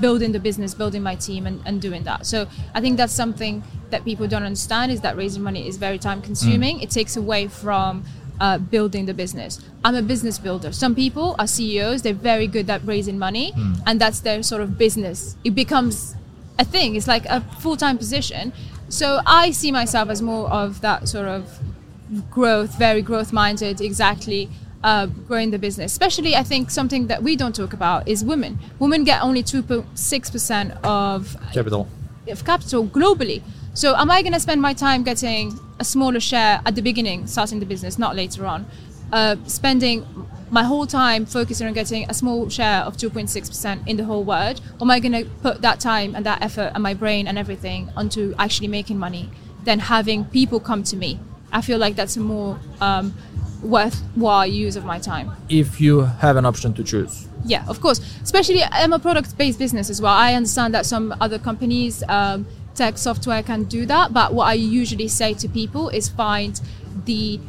building 0.00 0.32
the 0.32 0.40
business, 0.40 0.74
building 0.74 1.02
my 1.02 1.14
team, 1.14 1.46
and, 1.46 1.60
and 1.64 1.80
doing 1.80 2.02
that. 2.04 2.26
So 2.26 2.46
I 2.74 2.80
think 2.80 2.96
that's 2.96 3.12
something 3.12 3.62
that 3.90 4.04
people 4.04 4.26
don't 4.26 4.42
understand 4.42 4.92
is 4.92 5.00
that 5.02 5.16
raising 5.16 5.42
money 5.42 5.66
is 5.68 5.76
very 5.76 5.98
time 5.98 6.20
consuming. 6.22 6.78
Hmm. 6.78 6.82
It 6.82 6.90
takes 6.90 7.16
away 7.16 7.48
from 7.48 8.04
uh, 8.40 8.58
building 8.58 9.06
the 9.06 9.14
business. 9.14 9.60
I'm 9.84 9.94
a 9.94 10.02
business 10.02 10.38
builder. 10.38 10.72
Some 10.72 10.94
people 10.94 11.36
are 11.38 11.46
CEOs, 11.46 12.02
they're 12.02 12.14
very 12.14 12.46
good 12.46 12.68
at 12.70 12.84
raising 12.86 13.18
money, 13.18 13.52
Hmm. 13.52 13.74
and 13.86 14.00
that's 14.00 14.20
their 14.20 14.42
sort 14.42 14.62
of 14.62 14.78
business. 14.78 15.36
It 15.44 15.54
becomes 15.54 16.16
a 16.58 16.64
thing, 16.64 16.96
it's 16.96 17.06
like 17.08 17.26
a 17.26 17.40
full 17.60 17.76
time 17.76 17.98
position. 17.98 18.52
So 18.88 19.20
I 19.26 19.52
see 19.52 19.70
myself 19.70 20.08
as 20.10 20.20
more 20.20 20.50
of 20.50 20.80
that 20.80 21.08
sort 21.08 21.28
of 21.28 21.60
growth, 22.30 22.76
very 22.78 23.02
growth 23.02 23.32
minded, 23.32 23.80
exactly. 23.80 24.48
Uh, 24.82 25.04
growing 25.28 25.50
the 25.50 25.58
business, 25.58 25.92
especially 25.92 26.34
I 26.34 26.42
think 26.42 26.70
something 26.70 27.08
that 27.08 27.22
we 27.22 27.36
don't 27.36 27.54
talk 27.54 27.74
about 27.74 28.08
is 28.08 28.24
women. 28.24 28.58
Women 28.78 29.04
get 29.04 29.22
only 29.22 29.42
2.6% 29.42 30.84
of 30.84 31.36
Capital. 31.52 31.86
of 32.28 32.44
capital 32.46 32.86
globally. 32.86 33.42
So 33.74 33.94
am 33.94 34.10
I 34.10 34.22
going 34.22 34.32
to 34.32 34.40
spend 34.40 34.62
my 34.62 34.72
time 34.72 35.02
getting 35.02 35.58
a 35.78 35.84
smaller 35.84 36.18
share 36.20 36.60
at 36.64 36.74
the 36.76 36.82
beginning, 36.82 37.26
starting 37.26 37.60
the 37.60 37.66
business, 37.66 37.98
not 37.98 38.16
later 38.16 38.46
on? 38.46 38.64
Uh, 39.12 39.36
spending 39.44 40.06
my 40.50 40.62
whole 40.64 40.86
time 40.86 41.26
focusing 41.26 41.66
on 41.66 41.74
getting 41.74 42.08
a 42.08 42.14
small 42.14 42.48
share 42.48 42.80
of 42.80 42.96
2.6% 42.96 43.86
in 43.86 43.96
the 43.98 44.04
whole 44.04 44.24
world? 44.24 44.60
Or 44.78 44.84
am 44.86 44.90
I 44.90 44.98
going 45.00 45.12
to 45.12 45.24
put 45.42 45.60
that 45.60 45.78
time 45.78 46.14
and 46.14 46.24
that 46.24 46.42
effort 46.42 46.72
and 46.74 46.82
my 46.82 46.94
brain 46.94 47.26
and 47.28 47.36
everything 47.38 47.90
onto 47.96 48.34
actually 48.38 48.68
making 48.68 48.98
money 48.98 49.28
than 49.64 49.78
having 49.78 50.24
people 50.24 50.58
come 50.58 50.82
to 50.84 50.96
me? 50.96 51.20
I 51.52 51.62
feel 51.62 51.78
like 51.78 51.96
that's 51.96 52.16
a 52.16 52.20
more 52.20 52.60
um, 52.80 53.12
worthwhile 53.62 54.46
use 54.46 54.76
of 54.76 54.84
my 54.84 54.98
time. 54.98 55.30
If 55.48 55.80
you 55.80 56.00
have 56.02 56.36
an 56.36 56.44
option 56.46 56.74
to 56.74 56.84
choose. 56.84 57.28
Yeah, 57.44 57.64
of 57.68 57.80
course. 57.80 58.00
Especially, 58.22 58.62
I'm 58.64 58.92
a 58.92 58.98
product-based 58.98 59.58
business 59.58 59.88
as 59.90 60.00
well. 60.02 60.12
I 60.12 60.34
understand 60.34 60.74
that 60.74 60.84
some 60.86 61.14
other 61.20 61.38
companies, 61.38 62.02
um, 62.08 62.46
tech 62.74 62.98
software, 62.98 63.42
can 63.42 63.64
do 63.64 63.86
that. 63.86 64.12
But 64.12 64.34
what 64.34 64.44
I 64.46 64.54
usually 64.54 65.08
say 65.08 65.34
to 65.34 65.48
people 65.48 65.88
is 65.88 66.08
find 66.08 66.60
the 67.06 67.40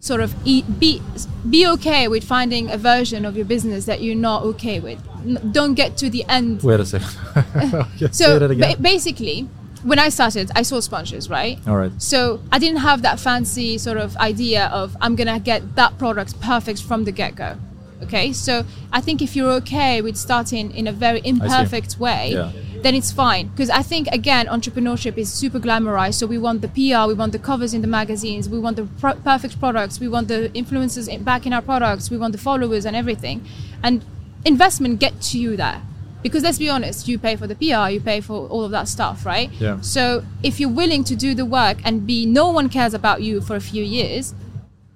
sort 0.00 0.20
of 0.20 0.32
e- 0.44 0.62
be 0.78 1.02
be 1.50 1.66
okay 1.66 2.06
with 2.06 2.22
finding 2.22 2.70
a 2.70 2.76
version 2.78 3.24
of 3.24 3.36
your 3.36 3.44
business 3.44 3.86
that 3.86 4.00
you're 4.00 4.14
not 4.14 4.44
okay 4.44 4.78
with. 4.78 5.00
N- 5.26 5.50
don't 5.52 5.74
get 5.74 5.96
to 5.96 6.08
the 6.08 6.24
end 6.28 6.62
Wait 6.62 6.78
a 6.78 6.86
second. 6.86 7.10
Okay, 7.96 8.08
so 8.12 8.38
that 8.38 8.50
again. 8.52 8.76
ba- 8.76 8.80
basically, 8.80 9.48
when 9.84 9.98
I 9.98 10.08
started, 10.08 10.50
I 10.54 10.62
saw 10.62 10.80
sponges, 10.80 11.28
right? 11.30 11.58
All 11.66 11.76
right. 11.76 11.92
So 12.00 12.40
I 12.52 12.58
didn't 12.58 12.78
have 12.80 13.02
that 13.02 13.18
fancy 13.20 13.78
sort 13.78 13.96
of 13.98 14.16
idea 14.16 14.66
of 14.66 14.96
I'm 15.00 15.14
gonna 15.16 15.40
get 15.40 15.76
that 15.76 15.98
product 15.98 16.40
perfect 16.40 16.82
from 16.82 17.04
the 17.04 17.12
get 17.12 17.34
go. 17.36 17.56
Okay, 18.02 18.32
so 18.32 18.64
I 18.92 19.00
think 19.00 19.20
if 19.20 19.34
you're 19.34 19.50
okay 19.54 20.00
with 20.00 20.16
starting 20.16 20.70
in 20.70 20.86
a 20.86 20.92
very 20.92 21.20
imperfect 21.24 21.98
way, 21.98 22.30
Yeah. 22.32 22.52
then 22.82 22.94
it's 22.94 23.10
fine. 23.10 23.48
Because 23.48 23.70
I 23.70 23.82
think 23.82 24.06
again, 24.12 24.46
entrepreneurship 24.46 25.18
is 25.18 25.32
super 25.32 25.58
glamorized. 25.58 26.14
So 26.14 26.26
we 26.26 26.38
want 26.38 26.62
the 26.62 26.68
PR, 26.68 27.08
we 27.08 27.14
want 27.14 27.32
the 27.32 27.40
covers 27.40 27.74
in 27.74 27.80
the 27.82 27.88
magazines, 27.88 28.48
we 28.48 28.60
want 28.60 28.76
the 28.76 28.84
pro- 29.00 29.14
perfect 29.14 29.58
products, 29.58 29.98
we 29.98 30.06
want 30.06 30.28
the 30.28 30.48
influencers 30.54 31.08
in, 31.08 31.24
back 31.24 31.44
in 31.44 31.52
our 31.52 31.60
products, 31.62 32.08
we 32.08 32.16
want 32.16 32.32
the 32.32 32.38
followers 32.38 32.84
and 32.86 32.94
everything. 32.94 33.44
And 33.82 34.04
investment 34.44 35.00
gets 35.00 35.34
you 35.34 35.56
there. 35.56 35.82
Because 36.22 36.42
let's 36.42 36.58
be 36.58 36.68
honest, 36.68 37.06
you 37.06 37.18
pay 37.18 37.36
for 37.36 37.46
the 37.46 37.54
PR, 37.54 37.90
you 37.90 38.00
pay 38.00 38.20
for 38.20 38.48
all 38.48 38.64
of 38.64 38.72
that 38.72 38.88
stuff, 38.88 39.24
right? 39.24 39.50
Yeah. 39.52 39.80
So 39.80 40.24
if 40.42 40.58
you're 40.58 40.68
willing 40.70 41.04
to 41.04 41.14
do 41.14 41.34
the 41.34 41.44
work 41.44 41.78
and 41.84 42.06
be 42.06 42.26
no 42.26 42.50
one 42.50 42.68
cares 42.68 42.92
about 42.92 43.22
you 43.22 43.40
for 43.40 43.54
a 43.54 43.60
few 43.60 43.84
years, 43.84 44.34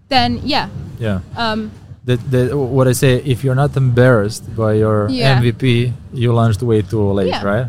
then 0.09 0.41
yeah. 0.45 0.69
Yeah. 0.99 1.21
Um, 1.37 1.71
The, 2.05 2.17
the, 2.17 2.59
what 2.59 2.88
I 2.88 2.93
say, 2.93 3.23
if 3.23 3.45
you're 3.45 3.55
not 3.55 3.76
embarrassed 3.76 4.57
by 4.57 4.73
your 4.75 5.09
Yeah. 5.09 5.38
MVP, 5.41 5.93
you 6.12 6.33
launched 6.33 6.61
way 6.62 6.83
too 6.83 7.12
late, 7.12 7.29
Yeah. 7.29 7.45
right? 7.45 7.67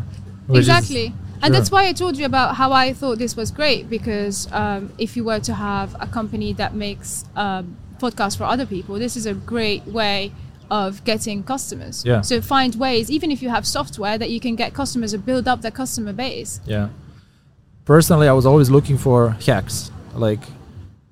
Which 0.48 0.58
exactly. 0.66 1.06
and 1.40 1.44
sure. 1.44 1.50
that's 1.50 1.70
why 1.70 1.86
I 1.86 1.92
told 1.92 2.16
you 2.18 2.26
about 2.26 2.56
how 2.56 2.72
I 2.72 2.92
thought 2.92 3.18
this 3.18 3.36
was 3.36 3.52
great 3.52 3.88
because 3.88 4.48
um, 4.52 4.90
if 4.98 5.16
you 5.16 5.22
were 5.24 5.38
to 5.40 5.54
have 5.54 5.94
a 6.00 6.08
company 6.08 6.52
that 6.54 6.74
makes 6.74 7.24
um, 7.36 7.76
podcasts 8.00 8.36
for 8.36 8.44
other 8.44 8.66
people, 8.66 8.98
this 8.98 9.16
is 9.16 9.24
a 9.26 9.34
great 9.34 9.86
way 9.86 10.32
of 10.70 11.02
getting 11.04 11.42
customers. 11.42 12.04
Yeah. 12.04 12.20
So 12.22 12.40
find 12.40 12.74
ways, 12.74 13.10
even 13.10 13.30
if 13.30 13.42
you 13.42 13.48
have 13.50 13.66
software, 13.66 14.16
that 14.18 14.30
you 14.30 14.40
can 14.40 14.54
get 14.56 14.74
customers 14.74 15.12
or 15.14 15.18
build 15.18 15.46
up 15.48 15.62
their 15.62 15.70
customer 15.70 16.12
base. 16.12 16.60
Yeah. 16.66 16.88
Personally, 17.84 18.28
I 18.28 18.32
was 18.32 18.46
always 18.46 18.70
looking 18.70 18.96
for 18.98 19.30
hacks. 19.46 19.90
Like, 20.14 20.40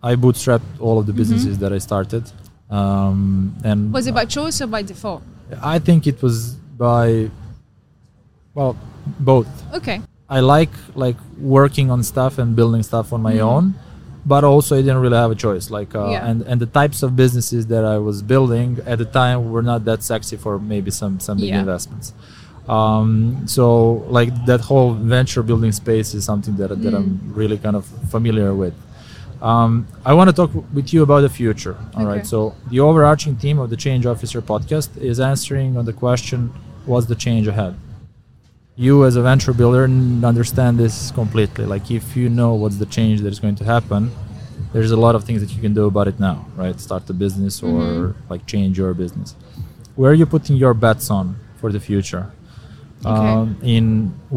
I 0.02 0.16
bootstrapped 0.16 0.62
all 0.80 0.98
of 0.98 1.06
the 1.06 1.12
businesses 1.12 1.58
that 1.58 1.72
I 1.72 1.78
started, 1.78 2.24
um, 2.70 3.54
and 3.64 3.80
Mm-hmm. 3.84 3.92
Was 3.92 4.06
it 4.06 4.14
by 4.14 4.24
choice 4.24 4.60
or 4.60 4.66
by 4.66 4.82
default? 4.82 5.22
I 5.62 5.78
think 5.78 6.06
it 6.06 6.22
was 6.22 6.54
by, 6.78 7.30
well, 8.54 8.76
both. 9.20 9.48
Okay. 9.74 10.00
I 10.28 10.40
like 10.40 10.70
like 10.94 11.16
working 11.38 11.90
on 11.90 12.02
stuff 12.02 12.38
and 12.38 12.56
building 12.56 12.82
stuff 12.82 13.12
on 13.12 13.20
my 13.20 13.34
Mhm. 13.34 13.40
own, 13.52 13.74
but 14.24 14.44
also 14.44 14.76
I 14.78 14.82
didn't 14.82 14.98
really 14.98 15.16
have 15.16 15.30
a 15.30 15.34
choice. 15.46 15.70
Like, 15.70 15.94
uh, 15.94 16.10
Yeah. 16.10 16.26
and 16.28 16.42
and 16.42 16.60
the 16.60 16.66
types 16.80 17.02
of 17.02 17.16
businesses 17.16 17.66
that 17.72 17.84
I 17.84 17.98
was 17.98 18.22
building 18.22 18.78
at 18.86 18.98
the 18.98 19.04
time 19.20 19.50
were 19.52 19.62
not 19.62 19.84
that 19.84 20.02
sexy 20.02 20.36
for 20.36 20.58
maybe 20.58 20.90
some 20.90 21.18
some 21.20 21.36
big 21.38 21.48
Yeah. 21.50 21.60
investments. 21.60 22.12
Um, 22.68 23.42
so 23.46 23.66
like 24.08 24.30
that 24.46 24.60
whole 24.60 24.92
venture 24.94 25.42
building 25.42 25.72
space 25.72 26.14
is 26.14 26.24
something 26.24 26.54
that 26.56 26.70
that 26.84 26.94
I'm 26.94 27.08
Mm. 27.20 27.36
really 27.40 27.58
kind 27.58 27.76
of 27.76 27.84
familiar 28.14 28.54
with. 28.54 28.74
Um, 29.42 29.86
I 30.06 30.12
want 30.14 30.30
to 30.30 30.36
talk 30.40 30.50
with 30.72 30.92
you 30.94 31.02
about 31.02 31.22
the 31.22 31.28
future. 31.28 31.74
All 31.96 32.06
right. 32.06 32.18
Okay. 32.18 32.26
So 32.32 32.54
the 32.70 32.78
overarching 32.78 33.34
theme 33.42 33.58
of 33.58 33.68
the 33.70 33.76
Change 33.76 34.06
Officer 34.06 34.40
podcast 34.40 34.90
is 35.10 35.18
answering 35.18 35.76
on 35.76 35.84
the 35.90 35.92
question, 36.04 36.38
"What's 36.86 37.06
the 37.06 37.16
change 37.26 37.48
ahead?" 37.48 37.74
You 38.82 39.04
as 39.04 39.14
a 39.14 39.22
venture 39.22 39.52
builder 39.52 39.84
understand 40.32 40.76
this 40.76 41.12
completely. 41.12 41.64
Like 41.66 41.88
if 41.92 42.16
you 42.16 42.28
know 42.28 42.54
what's 42.54 42.78
the 42.84 42.86
change 42.98 43.20
that 43.20 43.32
is 43.36 43.38
going 43.38 43.54
to 43.62 43.64
happen, 43.74 44.10
there's 44.72 44.90
a 44.90 44.96
lot 44.96 45.14
of 45.14 45.22
things 45.22 45.40
that 45.42 45.50
you 45.54 45.60
can 45.66 45.72
do 45.72 45.84
about 45.92 46.08
it 46.12 46.18
now, 46.18 46.46
right? 46.56 46.76
Start 46.80 47.02
a 47.14 47.16
business 47.24 47.54
or 47.62 47.78
Mhm. 47.80 48.14
like 48.32 48.42
change 48.54 48.74
your 48.82 48.92
business. 49.04 49.28
Where 49.98 50.10
are 50.12 50.18
you 50.22 50.26
putting 50.34 50.56
your 50.64 50.74
bets 50.86 51.06
on 51.18 51.26
for 51.60 51.68
the 51.76 51.78
future? 51.88 52.24
Okay. 53.06 53.32
Um, 53.36 53.46
in 53.76 53.84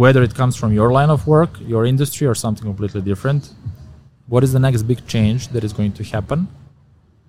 whether 0.03 0.21
it 0.27 0.33
comes 0.41 0.55
from 0.61 0.69
your 0.79 0.89
line 0.97 1.11
of 1.15 1.19
work, 1.35 1.51
your 1.73 1.83
industry, 1.93 2.25
or 2.31 2.35
something 2.45 2.65
completely 2.71 3.01
different. 3.11 3.41
What 4.33 4.41
is 4.45 4.51
the 4.57 4.61
next 4.67 4.81
big 4.91 4.99
change 5.13 5.41
that 5.53 5.63
is 5.67 5.71
going 5.79 5.93
to 5.99 6.03
happen 6.15 6.39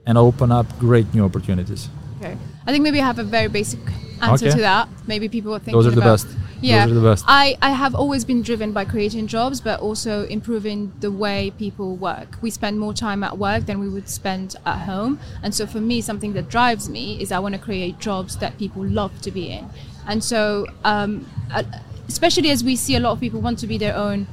and 0.06 0.14
open 0.28 0.48
up 0.58 0.66
great 0.86 1.08
new 1.14 1.24
opportunities? 1.30 1.82
Okay. 2.18 2.34
I 2.66 2.68
think 2.72 2.82
maybe 2.86 3.00
I 3.02 3.06
have 3.12 3.18
a 3.26 3.28
very 3.38 3.48
basic 3.58 3.80
answer 4.20 4.46
Okay. 4.48 4.56
to 4.58 4.62
that. 4.70 4.84
Maybe 5.12 5.26
people 5.36 5.50
are 5.54 5.62
thinking 5.64 5.78
Those 5.78 5.86
are 5.90 5.96
the 6.00 6.06
about, 6.08 6.22
best. 6.24 6.28
Yeah, 6.60 6.86
Those 6.86 6.96
are 6.96 7.00
the 7.00 7.08
best. 7.10 7.24
I, 7.28 7.56
I 7.60 7.70
have 7.70 7.94
always 7.94 8.24
been 8.24 8.42
driven 8.42 8.72
by 8.72 8.84
creating 8.84 9.26
jobs, 9.26 9.60
but 9.60 9.80
also 9.80 10.24
improving 10.26 10.92
the 11.00 11.10
way 11.12 11.52
people 11.58 11.96
work. 11.96 12.38
We 12.40 12.50
spend 12.50 12.78
more 12.80 12.94
time 12.94 13.22
at 13.22 13.36
work 13.38 13.66
than 13.66 13.78
we 13.78 13.88
would 13.88 14.08
spend 14.08 14.56
at 14.64 14.78
home. 14.86 15.18
And 15.42 15.54
so 15.54 15.66
for 15.66 15.80
me, 15.80 16.00
something 16.00 16.32
that 16.32 16.48
drives 16.48 16.88
me 16.88 17.20
is 17.20 17.30
I 17.32 17.38
want 17.38 17.54
to 17.54 17.60
create 17.60 17.98
jobs 17.98 18.36
that 18.38 18.56
people 18.58 18.84
love 18.84 19.20
to 19.22 19.30
be 19.30 19.50
in. 19.52 19.68
And 20.06 20.22
so, 20.24 20.66
um, 20.84 21.26
uh, 21.52 21.62
especially 22.08 22.50
as 22.50 22.62
we 22.64 22.76
see 22.76 22.96
a 22.96 23.00
lot 23.00 23.12
of 23.12 23.20
people 23.20 23.40
want 23.40 23.58
to 23.58 23.66
be 23.66 23.76
their 23.78 23.96
own 23.96 24.26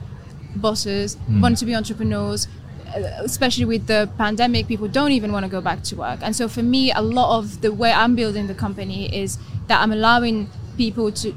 bosses, 0.56 1.18
Mm. 1.30 1.42
want 1.42 1.58
to 1.58 1.66
be 1.66 1.76
entrepreneurs, 1.76 2.48
uh, 2.96 3.00
especially 3.24 3.66
with 3.66 3.88
the 3.88 4.10
pandemic, 4.18 4.68
people 4.68 4.88
don't 4.88 5.12
even 5.12 5.32
want 5.32 5.44
to 5.46 5.50
go 5.50 5.62
back 5.62 5.84
to 5.84 5.96
work. 5.96 6.20
And 6.22 6.36
so 6.36 6.48
for 6.48 6.62
me, 6.64 6.92
a 6.92 7.02
lot 7.02 7.38
of 7.40 7.62
the 7.62 7.72
way 7.74 7.92
I'm 7.92 8.16
building 8.16 8.48
the 8.48 8.54
company 8.54 9.14
is 9.14 9.38
that 9.68 9.82
I'm 9.82 9.92
allowing 9.92 10.50
people 10.78 11.12
to 11.12 11.34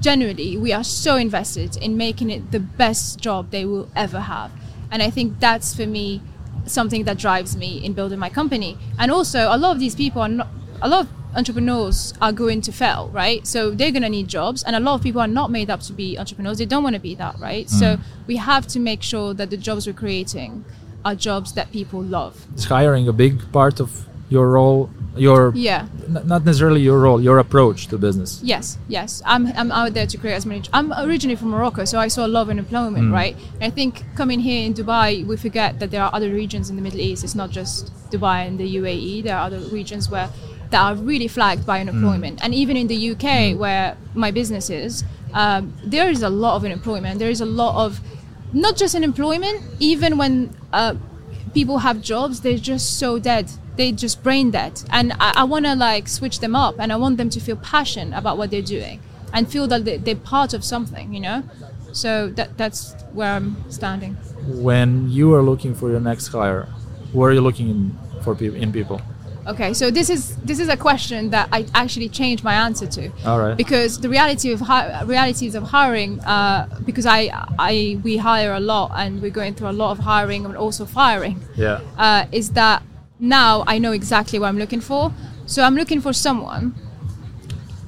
generally 0.00 0.56
we 0.56 0.72
are 0.72 0.84
so 0.84 1.16
invested 1.16 1.76
in 1.76 1.96
making 1.96 2.30
it 2.30 2.50
the 2.50 2.60
best 2.60 3.20
job 3.20 3.50
they 3.50 3.64
will 3.64 3.88
ever 3.94 4.20
have. 4.20 4.50
And 4.90 5.02
i 5.02 5.10
think 5.10 5.38
that's 5.38 5.74
for 5.74 5.86
me 5.86 6.20
something 6.66 7.04
that 7.04 7.18
drives 7.18 7.56
me 7.56 7.84
in 7.84 7.92
building 7.92 8.18
my 8.18 8.30
company. 8.30 8.76
And 8.98 9.10
also 9.10 9.48
a 9.50 9.56
lot 9.56 9.72
of 9.72 9.80
these 9.80 9.94
people 9.94 10.22
are 10.22 10.28
not 10.28 10.48
a 10.82 10.88
lot 10.88 11.06
of 11.06 11.12
entrepreneurs 11.36 12.12
are 12.20 12.32
going 12.32 12.60
to 12.60 12.72
fail 12.72 13.08
right? 13.12 13.46
So 13.46 13.70
they're 13.70 13.92
going 13.92 14.02
to 14.02 14.08
need 14.08 14.28
jobs 14.28 14.62
and 14.62 14.74
a 14.74 14.80
lot 14.80 14.94
of 14.94 15.02
people 15.02 15.20
are 15.20 15.28
not 15.28 15.50
made 15.50 15.70
up 15.70 15.80
to 15.82 15.92
be 15.92 16.18
entrepreneurs. 16.18 16.58
They 16.58 16.66
don't 16.66 16.82
want 16.82 16.94
to 16.94 17.00
be 17.00 17.14
that 17.16 17.38
right? 17.38 17.68
So 17.70 17.96
mm. 17.96 18.00
we 18.26 18.36
have 18.36 18.66
to 18.68 18.80
make 18.80 19.02
sure 19.02 19.34
that 19.34 19.50
the 19.50 19.56
jobs 19.56 19.86
we're 19.86 19.92
creating 19.92 20.64
are 21.04 21.14
jobs 21.14 21.52
that 21.54 21.72
people 21.72 22.02
love. 22.02 22.46
Is 22.56 22.64
hiring 22.64 23.08
a 23.08 23.12
big 23.12 23.50
part 23.52 23.80
of 23.80 24.06
your 24.30 24.48
role? 24.50 24.88
Your 25.16 25.52
yeah 25.56 25.86
n- 26.08 26.22
not 26.32 26.44
necessarily 26.44 26.80
your 26.80 27.00
role, 27.00 27.20
your 27.20 27.38
approach 27.38 27.88
to 27.88 27.98
business. 27.98 28.40
Yes, 28.44 28.78
yes. 28.88 29.20
I'm, 29.26 29.48
I'm 29.60 29.72
out 29.72 29.92
there 29.92 30.06
to 30.06 30.16
create 30.16 30.34
as 30.34 30.46
many. 30.46 30.62
I'm 30.72 30.92
originally 30.92 31.34
from 31.36 31.50
Morocco, 31.50 31.84
so 31.84 31.98
I 31.98 32.06
saw 32.08 32.24
a 32.24 32.30
lot 32.36 32.42
of 32.42 32.50
unemployment, 32.50 33.06
Mm. 33.08 33.12
right? 33.12 33.34
And 33.60 33.64
I 33.64 33.70
think 33.70 34.04
coming 34.14 34.38
here 34.38 34.64
in 34.64 34.72
Dubai, 34.72 35.26
we 35.26 35.36
forget 35.36 35.80
that 35.80 35.90
there 35.90 36.02
are 36.04 36.10
other 36.14 36.30
regions 36.30 36.70
in 36.70 36.76
the 36.76 36.82
Middle 36.82 37.00
East. 37.00 37.24
It's 37.24 37.34
not 37.34 37.50
just 37.50 37.92
Dubai 38.12 38.46
and 38.46 38.56
the 38.58 38.68
UAE. 38.80 39.24
There 39.24 39.36
are 39.36 39.46
other 39.46 39.58
regions 39.78 40.08
where 40.08 40.28
that 40.70 40.80
are 40.80 40.94
really 40.94 41.26
flagged 41.26 41.66
by 41.66 41.80
unemployment. 41.80 42.38
And 42.44 42.54
even 42.54 42.76
in 42.76 42.86
the 42.86 43.10
UK, 43.12 43.58
where 43.58 43.96
my 44.14 44.30
business 44.30 44.70
is, 44.70 45.02
um, 45.34 45.74
there 45.84 46.08
is 46.08 46.22
a 46.22 46.30
lot 46.30 46.54
of 46.54 46.64
unemployment. 46.64 47.18
There 47.18 47.30
is 47.30 47.40
a 47.40 47.46
lot 47.62 47.74
of 47.84 48.00
not 48.52 48.76
just 48.76 48.94
unemployment. 48.94 49.60
Even 49.80 50.16
when 50.16 50.54
uh, 50.72 50.94
people 51.52 51.78
have 51.78 52.00
jobs, 52.00 52.42
they're 52.42 52.58
just 52.74 52.98
so 53.00 53.18
dead. 53.18 53.50
They 53.76 53.92
just 53.92 54.22
brain 54.22 54.50
dead. 54.50 54.82
And 54.90 55.12
I, 55.14 55.32
I 55.36 55.44
want 55.44 55.64
to 55.66 55.74
like 55.74 56.08
switch 56.08 56.40
them 56.40 56.54
up, 56.54 56.74
and 56.78 56.92
I 56.92 56.96
want 56.96 57.16
them 57.16 57.30
to 57.30 57.40
feel 57.40 57.56
passion 57.56 58.12
about 58.12 58.38
what 58.38 58.50
they're 58.50 58.62
doing 58.62 59.00
and 59.32 59.50
feel 59.50 59.66
that 59.68 59.84
they, 59.84 59.96
they're 59.96 60.16
part 60.16 60.54
of 60.54 60.64
something. 60.64 61.14
You 61.14 61.20
know. 61.20 61.42
So 61.92 62.28
that 62.30 62.56
that's 62.56 62.94
where 63.12 63.32
I'm 63.32 63.70
standing. 63.70 64.14
When 64.46 65.08
you 65.10 65.34
are 65.34 65.42
looking 65.42 65.74
for 65.74 65.90
your 65.90 66.00
next 66.00 66.28
hire, 66.28 66.68
where 67.12 67.30
are 67.30 67.34
you 67.34 67.40
looking 67.40 67.68
in 67.68 67.98
for 68.22 68.34
people 68.34 68.56
in 68.60 68.72
people? 68.72 69.00
Okay, 69.46 69.72
so 69.74 69.90
this 69.90 70.10
is 70.10 70.36
this 70.36 70.60
is 70.60 70.68
a 70.68 70.76
question 70.76 71.30
that 71.30 71.48
I 71.50 71.66
actually 71.74 72.08
changed 72.08 72.44
my 72.44 72.54
answer 72.54 72.86
to. 72.86 73.10
All 73.24 73.40
right. 73.40 73.56
Because 73.56 73.98
the 74.00 74.08
reality 74.08 74.52
of 74.52 74.60
hi- 74.60 75.02
realities 75.02 75.54
of 75.54 75.64
hiring, 75.64 76.20
uh, 76.20 76.68
because 76.84 77.06
I 77.06 77.30
I 77.58 77.98
we 78.04 78.18
hire 78.18 78.52
a 78.52 78.60
lot 78.60 78.92
and 78.94 79.20
we're 79.22 79.30
going 79.30 79.54
through 79.54 79.70
a 79.70 79.78
lot 79.82 79.90
of 79.92 79.98
hiring 80.00 80.44
and 80.44 80.56
also 80.56 80.84
firing. 80.84 81.40
Yeah. 81.56 81.80
uh, 81.96 82.26
is 82.30 82.50
that 82.50 82.82
now 83.20 83.64
I 83.66 83.78
know 83.78 83.92
exactly 83.92 84.38
what 84.38 84.48
I'm 84.48 84.58
looking 84.58 84.80
for. 84.80 85.12
So 85.46 85.62
I'm 85.62 85.74
looking 85.76 86.00
for 86.00 86.12
someone. 86.12 86.74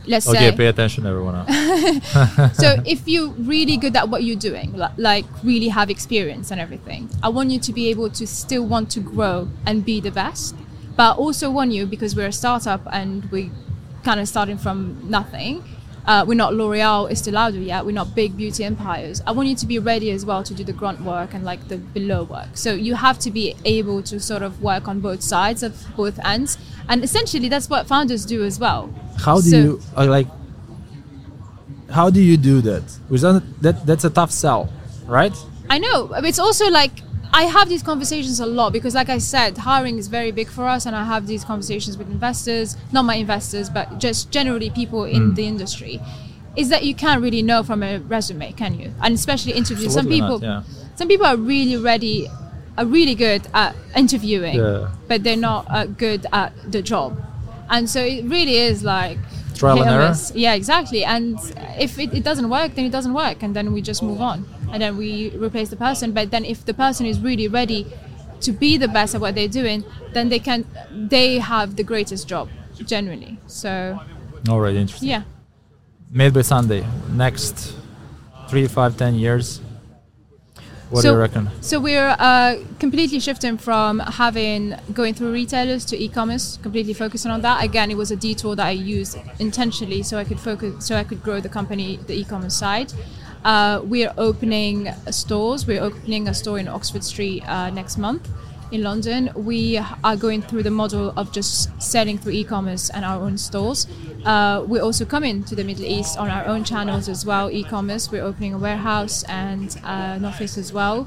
Let's 0.04 0.26
Okay, 0.28 0.50
say. 0.50 0.56
pay 0.56 0.66
attention, 0.66 1.06
everyone. 1.06 1.36
else. 1.36 2.56
so 2.58 2.82
if 2.84 3.06
you're 3.06 3.28
really 3.28 3.76
good 3.76 3.94
at 3.96 4.08
what 4.08 4.24
you're 4.24 4.34
doing, 4.50 4.76
like 4.96 5.24
really 5.44 5.68
have 5.68 5.90
experience 5.90 6.50
and 6.50 6.60
everything, 6.60 7.08
I 7.22 7.28
want 7.28 7.50
you 7.50 7.60
to 7.60 7.72
be 7.72 7.88
able 7.88 8.10
to 8.10 8.26
still 8.26 8.66
want 8.66 8.90
to 8.92 9.00
grow 9.00 9.48
and 9.64 9.84
be 9.84 10.00
the 10.00 10.10
best. 10.10 10.56
But 10.96 11.12
I 11.12 11.14
also 11.14 11.50
want 11.50 11.70
you 11.72 11.86
because 11.86 12.16
we're 12.16 12.26
a 12.26 12.32
startup 12.32 12.82
and 12.92 13.24
we 13.30 13.52
kind 14.02 14.18
of 14.18 14.26
starting 14.26 14.58
from 14.58 14.98
nothing. 15.08 15.62
Uh, 16.04 16.24
we're 16.26 16.34
not 16.34 16.52
L'Oreal, 16.54 17.10
Estee 17.10 17.30
Lauder 17.30 17.58
yet. 17.60 17.86
We're 17.86 17.92
not 17.92 18.14
big 18.14 18.36
beauty 18.36 18.64
empires. 18.64 19.22
I 19.26 19.32
want 19.32 19.48
you 19.48 19.54
to 19.56 19.66
be 19.66 19.78
ready 19.78 20.10
as 20.10 20.24
well 20.26 20.42
to 20.42 20.52
do 20.52 20.64
the 20.64 20.72
grunt 20.72 21.00
work 21.02 21.32
and 21.32 21.44
like 21.44 21.68
the 21.68 21.78
below 21.78 22.24
work. 22.24 22.56
So 22.56 22.74
you 22.74 22.94
have 22.96 23.18
to 23.20 23.30
be 23.30 23.54
able 23.64 24.02
to 24.04 24.18
sort 24.18 24.42
of 24.42 24.60
work 24.62 24.88
on 24.88 25.00
both 25.00 25.22
sides 25.22 25.62
of 25.62 25.86
both 25.96 26.18
ends, 26.24 26.58
and 26.88 27.04
essentially 27.04 27.48
that's 27.48 27.70
what 27.70 27.86
founders 27.86 28.24
do 28.26 28.42
as 28.44 28.58
well. 28.58 28.92
How 29.18 29.36
do 29.40 29.50
So- 29.50 29.56
you 29.56 29.80
uh, 29.96 30.06
like? 30.06 30.26
How 31.90 32.08
do 32.10 32.20
you 32.22 32.36
do 32.38 32.60
that? 32.62 32.82
That, 33.10 33.42
that 33.60 33.86
that's 33.86 34.04
a 34.04 34.10
tough 34.10 34.30
sell, 34.30 34.72
right? 35.06 35.34
I 35.68 35.78
know. 35.78 36.12
It's 36.24 36.38
also 36.38 36.68
like 36.70 37.02
I 37.34 37.44
have 37.44 37.68
these 37.68 37.82
conversations 37.82 38.40
a 38.40 38.46
lot 38.46 38.72
because, 38.72 38.94
like 38.94 39.08
I 39.08 39.18
said, 39.18 39.56
hiring 39.58 39.96
is 39.98 40.08
very 40.08 40.32
big 40.32 40.48
for 40.48 40.66
us, 40.68 40.84
and 40.84 40.94
I 40.94 41.04
have 41.04 41.26
these 41.26 41.44
conversations 41.44 41.96
with 41.96 42.08
investors, 42.10 42.76
not 42.92 43.04
my 43.06 43.14
investors, 43.14 43.70
but 43.70 43.98
just 43.98 44.30
generally 44.30 44.68
people 44.70 45.04
in 45.04 45.32
Mm. 45.32 45.34
the 45.34 45.46
industry. 45.46 46.00
Is 46.56 46.68
that 46.68 46.84
you 46.84 46.94
can't 46.94 47.22
really 47.22 47.40
know 47.40 47.62
from 47.62 47.82
a 47.82 47.98
resume, 48.00 48.52
can 48.52 48.78
you? 48.78 48.92
And 49.00 49.14
especially 49.14 49.52
interviews. 49.52 49.94
Some 49.94 50.06
people, 50.08 50.38
not, 50.40 50.42
yeah. 50.42 50.62
some 50.96 51.08
people 51.08 51.24
are 51.24 51.36
really 51.38 51.78
ready, 51.78 52.28
are 52.76 52.84
really 52.84 53.14
good 53.14 53.42
at 53.54 53.74
interviewing, 53.96 54.56
Yeah. 54.56 54.88
but 55.08 55.22
they're 55.24 55.34
not 55.50 55.64
uh, 55.70 55.86
good 55.86 56.26
at 56.34 56.52
the 56.70 56.82
job. 56.82 57.16
And 57.70 57.88
so 57.88 58.00
it 58.04 58.26
really 58.26 58.56
is 58.58 58.84
like 58.84 59.16
trial 59.62 59.82
and 59.82 59.90
error. 59.90 60.14
Yeah, 60.34 60.54
exactly. 60.54 61.02
And 61.04 61.38
if 61.86 61.98
it, 61.98 62.10
it 62.18 62.24
doesn't 62.28 62.48
work, 62.58 62.74
then 62.74 62.84
it 62.90 62.94
doesn't 62.98 63.14
work, 63.14 63.38
and 63.44 63.50
then 63.56 63.66
we 63.74 63.80
just 63.90 64.02
move 64.02 64.20
on, 64.20 64.38
and 64.72 64.78
then 64.82 64.92
we 65.02 65.30
replace 65.46 65.68
the 65.74 65.80
person. 65.86 66.06
But 66.18 66.30
then 66.34 66.44
if 66.44 66.58
the 66.70 66.74
person 66.74 67.06
is 67.12 67.16
really 67.28 67.48
ready 67.48 67.86
to 68.46 68.50
be 68.52 68.76
the 68.84 68.88
best 68.88 69.14
at 69.14 69.20
what 69.20 69.34
they're 69.36 69.54
doing, 69.62 69.84
then 70.14 70.28
they 70.28 70.40
can 70.48 70.64
they 71.14 71.38
have 71.38 71.68
the 71.80 71.84
greatest 71.92 72.28
job, 72.32 72.48
genuinely. 72.92 73.38
So 73.46 73.70
All 74.48 74.60
right, 74.60 74.74
interesting. 74.74 75.08
yeah. 75.08 75.22
Made 76.10 76.32
by 76.34 76.42
Sunday. 76.42 76.84
Next 77.10 77.74
three, 78.48 78.66
five, 78.68 78.96
ten 78.96 79.14
years. 79.14 79.60
What 80.92 81.00
do 81.00 81.08
So- 81.08 81.14
you 81.14 81.20
reckon? 81.20 81.48
So 81.62 81.80
we're 81.80 82.14
uh, 82.18 82.56
completely 82.78 83.18
shifting 83.18 83.56
from 83.56 84.00
having 84.00 84.76
going 84.92 85.14
through 85.14 85.32
retailers 85.32 85.86
to 85.86 85.96
e-commerce, 85.96 86.58
completely 86.62 86.92
focusing 86.92 87.30
on 87.30 87.40
that. 87.40 87.64
Again, 87.64 87.90
it 87.90 87.96
was 87.96 88.10
a 88.10 88.16
detour 88.16 88.54
that 88.56 88.66
I 88.66 88.72
used 88.72 89.16
intentionally 89.38 90.02
so 90.02 90.18
I 90.18 90.24
could 90.24 90.38
focus, 90.38 90.84
so 90.86 90.96
I 90.96 91.04
could 91.04 91.22
grow 91.22 91.40
the 91.40 91.48
company, 91.48 91.98
the 92.06 92.14
e-commerce 92.20 92.54
side. 92.54 92.92
Uh, 93.42 93.80
we're 93.82 94.12
opening 94.18 94.90
stores. 95.10 95.66
We're 95.66 95.82
opening 95.82 96.28
a 96.28 96.34
store 96.34 96.58
in 96.58 96.68
Oxford 96.68 97.04
Street 97.04 97.42
uh, 97.48 97.70
next 97.70 97.96
month 97.96 98.28
in 98.72 98.82
London. 98.82 99.30
We 99.36 99.78
are 100.02 100.16
going 100.16 100.42
through 100.42 100.62
the 100.64 100.70
model 100.70 101.12
of 101.16 101.30
just 101.32 101.70
selling 101.80 102.18
through 102.18 102.32
e-commerce 102.32 102.90
and 102.90 103.04
our 103.04 103.20
own 103.22 103.36
stores. 103.38 103.86
Uh, 104.24 104.64
we're 104.66 104.82
also 104.82 105.04
coming 105.04 105.44
to 105.44 105.54
the 105.54 105.64
Middle 105.64 105.84
East 105.84 106.18
on 106.18 106.28
our 106.30 106.46
own 106.46 106.64
channels 106.64 107.08
as 107.08 107.24
well, 107.26 107.50
e-commerce. 107.50 108.10
We're 108.10 108.24
opening 108.24 108.54
a 108.54 108.58
warehouse 108.58 109.22
and 109.24 109.68
uh, 109.84 110.16
an 110.18 110.24
office 110.24 110.56
as 110.58 110.72
well. 110.72 111.06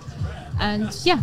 And 0.59 0.89
yeah, 1.03 1.19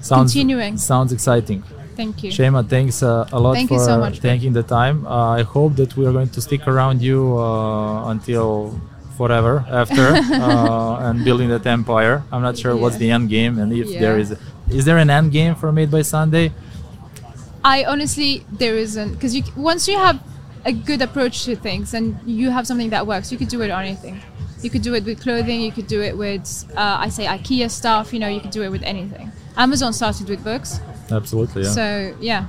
Sounds 0.00 0.32
continuing. 0.32 0.76
sounds 0.78 1.12
exciting. 1.12 1.62
thank 1.96 2.22
you. 2.22 2.30
Chaymae, 2.30 2.68
thanks 2.68 3.02
uh, 3.02 3.28
a 3.32 3.40
lot 3.40 3.54
Thank 3.54 3.68
for 3.70 3.78
so 3.78 4.10
taking 4.10 4.52
the 4.52 4.62
time. 4.62 5.06
Uh, 5.06 5.38
I 5.38 5.42
hope 5.42 5.74
that 5.76 5.96
we 5.96 6.06
are 6.06 6.12
going 6.12 6.28
to 6.30 6.40
stick 6.40 6.66
around 6.68 7.02
you 7.02 7.36
uh, 7.38 8.08
until 8.10 8.80
forever 9.16 9.64
after 9.68 10.06
uh, 10.14 11.08
and 11.10 11.24
building 11.24 11.48
that 11.48 11.66
empire. 11.66 12.22
I'm 12.30 12.42
not 12.42 12.56
sure 12.56 12.76
what's 12.76 12.98
the 12.98 13.10
end 13.10 13.28
game 13.28 13.58
and 13.58 13.72
if 13.72 13.88
there 13.88 14.16
Yeah. 14.16 14.22
is 14.22 14.30
is 14.70 14.84
there 14.84 14.98
an 14.98 15.10
end 15.10 15.32
game 15.32 15.54
for 15.54 15.72
Made 15.72 15.90
by 15.90 16.02
Sunday? 16.02 16.52
I 17.64 17.84
honestly 17.84 18.44
there 18.52 18.76
isn't 18.76 19.14
because 19.14 19.34
you 19.34 19.42
once 19.56 19.88
you 19.88 19.98
have 19.98 20.22
a 20.64 20.72
good 20.72 21.02
approach 21.02 21.44
to 21.44 21.56
things 21.56 21.94
and 21.94 22.18
you 22.26 22.50
have 22.50 22.66
something 22.66 22.90
that 22.90 23.06
works, 23.06 23.32
you 23.32 23.38
could 23.38 23.48
do 23.48 23.62
it 23.62 23.70
on 23.70 23.84
anything. 23.84 24.20
You 24.62 24.70
could 24.70 24.82
do 24.82 24.94
it 24.94 25.04
with 25.04 25.20
clothing. 25.20 25.60
You 25.60 25.70
could 25.72 25.86
do 25.86 26.02
it 26.02 26.16
with 26.16 26.64
uh, 26.76 26.96
I 27.00 27.08
say 27.08 27.26
IKEA 27.26 27.70
stuff. 27.70 28.12
You 28.12 28.20
know, 28.20 28.28
you 28.28 28.40
could 28.40 28.50
do 28.50 28.62
it 28.62 28.70
with 28.70 28.82
anything. 28.82 29.30
Amazon 29.56 29.92
started 29.92 30.28
with 30.28 30.42
books, 30.44 30.80
Absolutely. 31.10 31.62
Yeah. 31.62 31.70
so 31.70 32.16
yeah. 32.20 32.46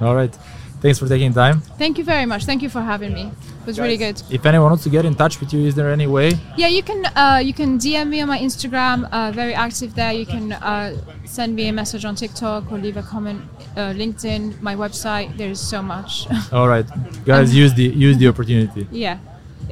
All 0.00 0.14
right. 0.14 0.34
Thanks 0.80 0.98
for 0.98 1.08
taking 1.08 1.32
time. 1.34 1.60
Thank 1.60 1.98
you 1.98 2.04
very 2.04 2.26
much. 2.26 2.44
Thank 2.44 2.62
you 2.62 2.70
for 2.70 2.80
having 2.80 3.12
me. 3.12 3.32
It 3.60 3.66
was 3.66 3.78
really 3.78 3.96
good. 3.96 4.22
If 4.30 4.46
anyone 4.46 4.70
wants 4.70 4.84
to 4.84 4.90
get 4.90 5.04
in 5.04 5.14
touch 5.14 5.38
with 5.40 5.52
you, 5.52 5.60
is 5.66 5.74
there 5.74 5.90
any 5.92 6.06
way? 6.06 6.32
Yeah, 6.56 6.68
you 6.68 6.82
can 6.82 7.04
uh, 7.14 7.40
you 7.44 7.52
can 7.52 7.78
DM 7.78 8.08
me 8.08 8.20
on 8.22 8.28
my 8.28 8.38
Instagram. 8.38 9.08
Uh, 9.12 9.32
very 9.32 9.54
active 9.54 9.94
there. 9.94 10.12
You 10.12 10.26
can 10.26 10.52
uh, 10.52 10.96
send 11.24 11.54
me 11.54 11.68
a 11.68 11.72
message 11.72 12.04
on 12.04 12.14
TikTok 12.14 12.72
or 12.72 12.78
leave 12.78 12.96
a 12.96 13.02
comment. 13.02 13.42
Uh, 13.76 13.92
LinkedIn, 13.92 14.60
my 14.62 14.74
website. 14.74 15.36
There's 15.36 15.60
so 15.60 15.82
much. 15.82 16.26
All 16.52 16.68
right, 16.68 16.86
guys, 17.24 17.54
use 17.54 17.74
the 17.74 17.84
use 17.84 18.16
the 18.18 18.28
opportunity. 18.28 18.86
yeah. 18.90 19.18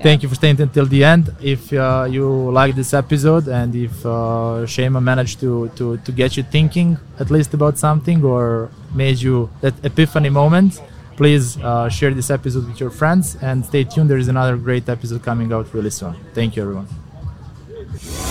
Thank 0.01 0.23
you 0.23 0.29
for 0.29 0.37
staying 0.37 0.61
until 0.61 0.87
the 0.87 1.03
end. 1.03 1.35
If 1.43 1.73
uh, 1.73 2.07
you 2.09 2.25
like 2.53 2.77
this 2.77 2.95
episode 2.95 3.49
and 3.49 3.75
if 3.75 4.07
uh, 4.07 4.63
Chaymae 4.65 5.03
managed 5.03 5.41
to, 5.41 5.69
to, 5.75 5.97
to 5.97 6.13
get 6.13 6.37
you 6.37 6.45
thinking 6.45 6.99
at 7.19 7.33
least 7.33 7.53
about 7.53 7.79
something 7.79 8.23
or 8.25 8.71
made 8.95 9.19
you 9.21 9.51
that 9.61 9.75
epiphany 9.85 10.31
moment, 10.31 10.81
please 11.19 11.57
uh, 11.59 11.89
share 11.89 12.15
this 12.15 12.31
episode 12.31 12.65
with 12.69 12.79
your 12.79 12.91
friends 12.91 13.37
and 13.43 13.67
stay 13.67 13.83
tuned. 13.83 14.09
There 14.09 14.19
is 14.19 14.29
another 14.29 14.57
great 14.57 14.89
episode 14.89 15.21
coming 15.25 15.53
out 15.53 15.75
really 15.75 15.91
soon. 15.91 16.15
Thank 16.33 16.55
you, 16.55 16.63
everyone. 16.63 18.28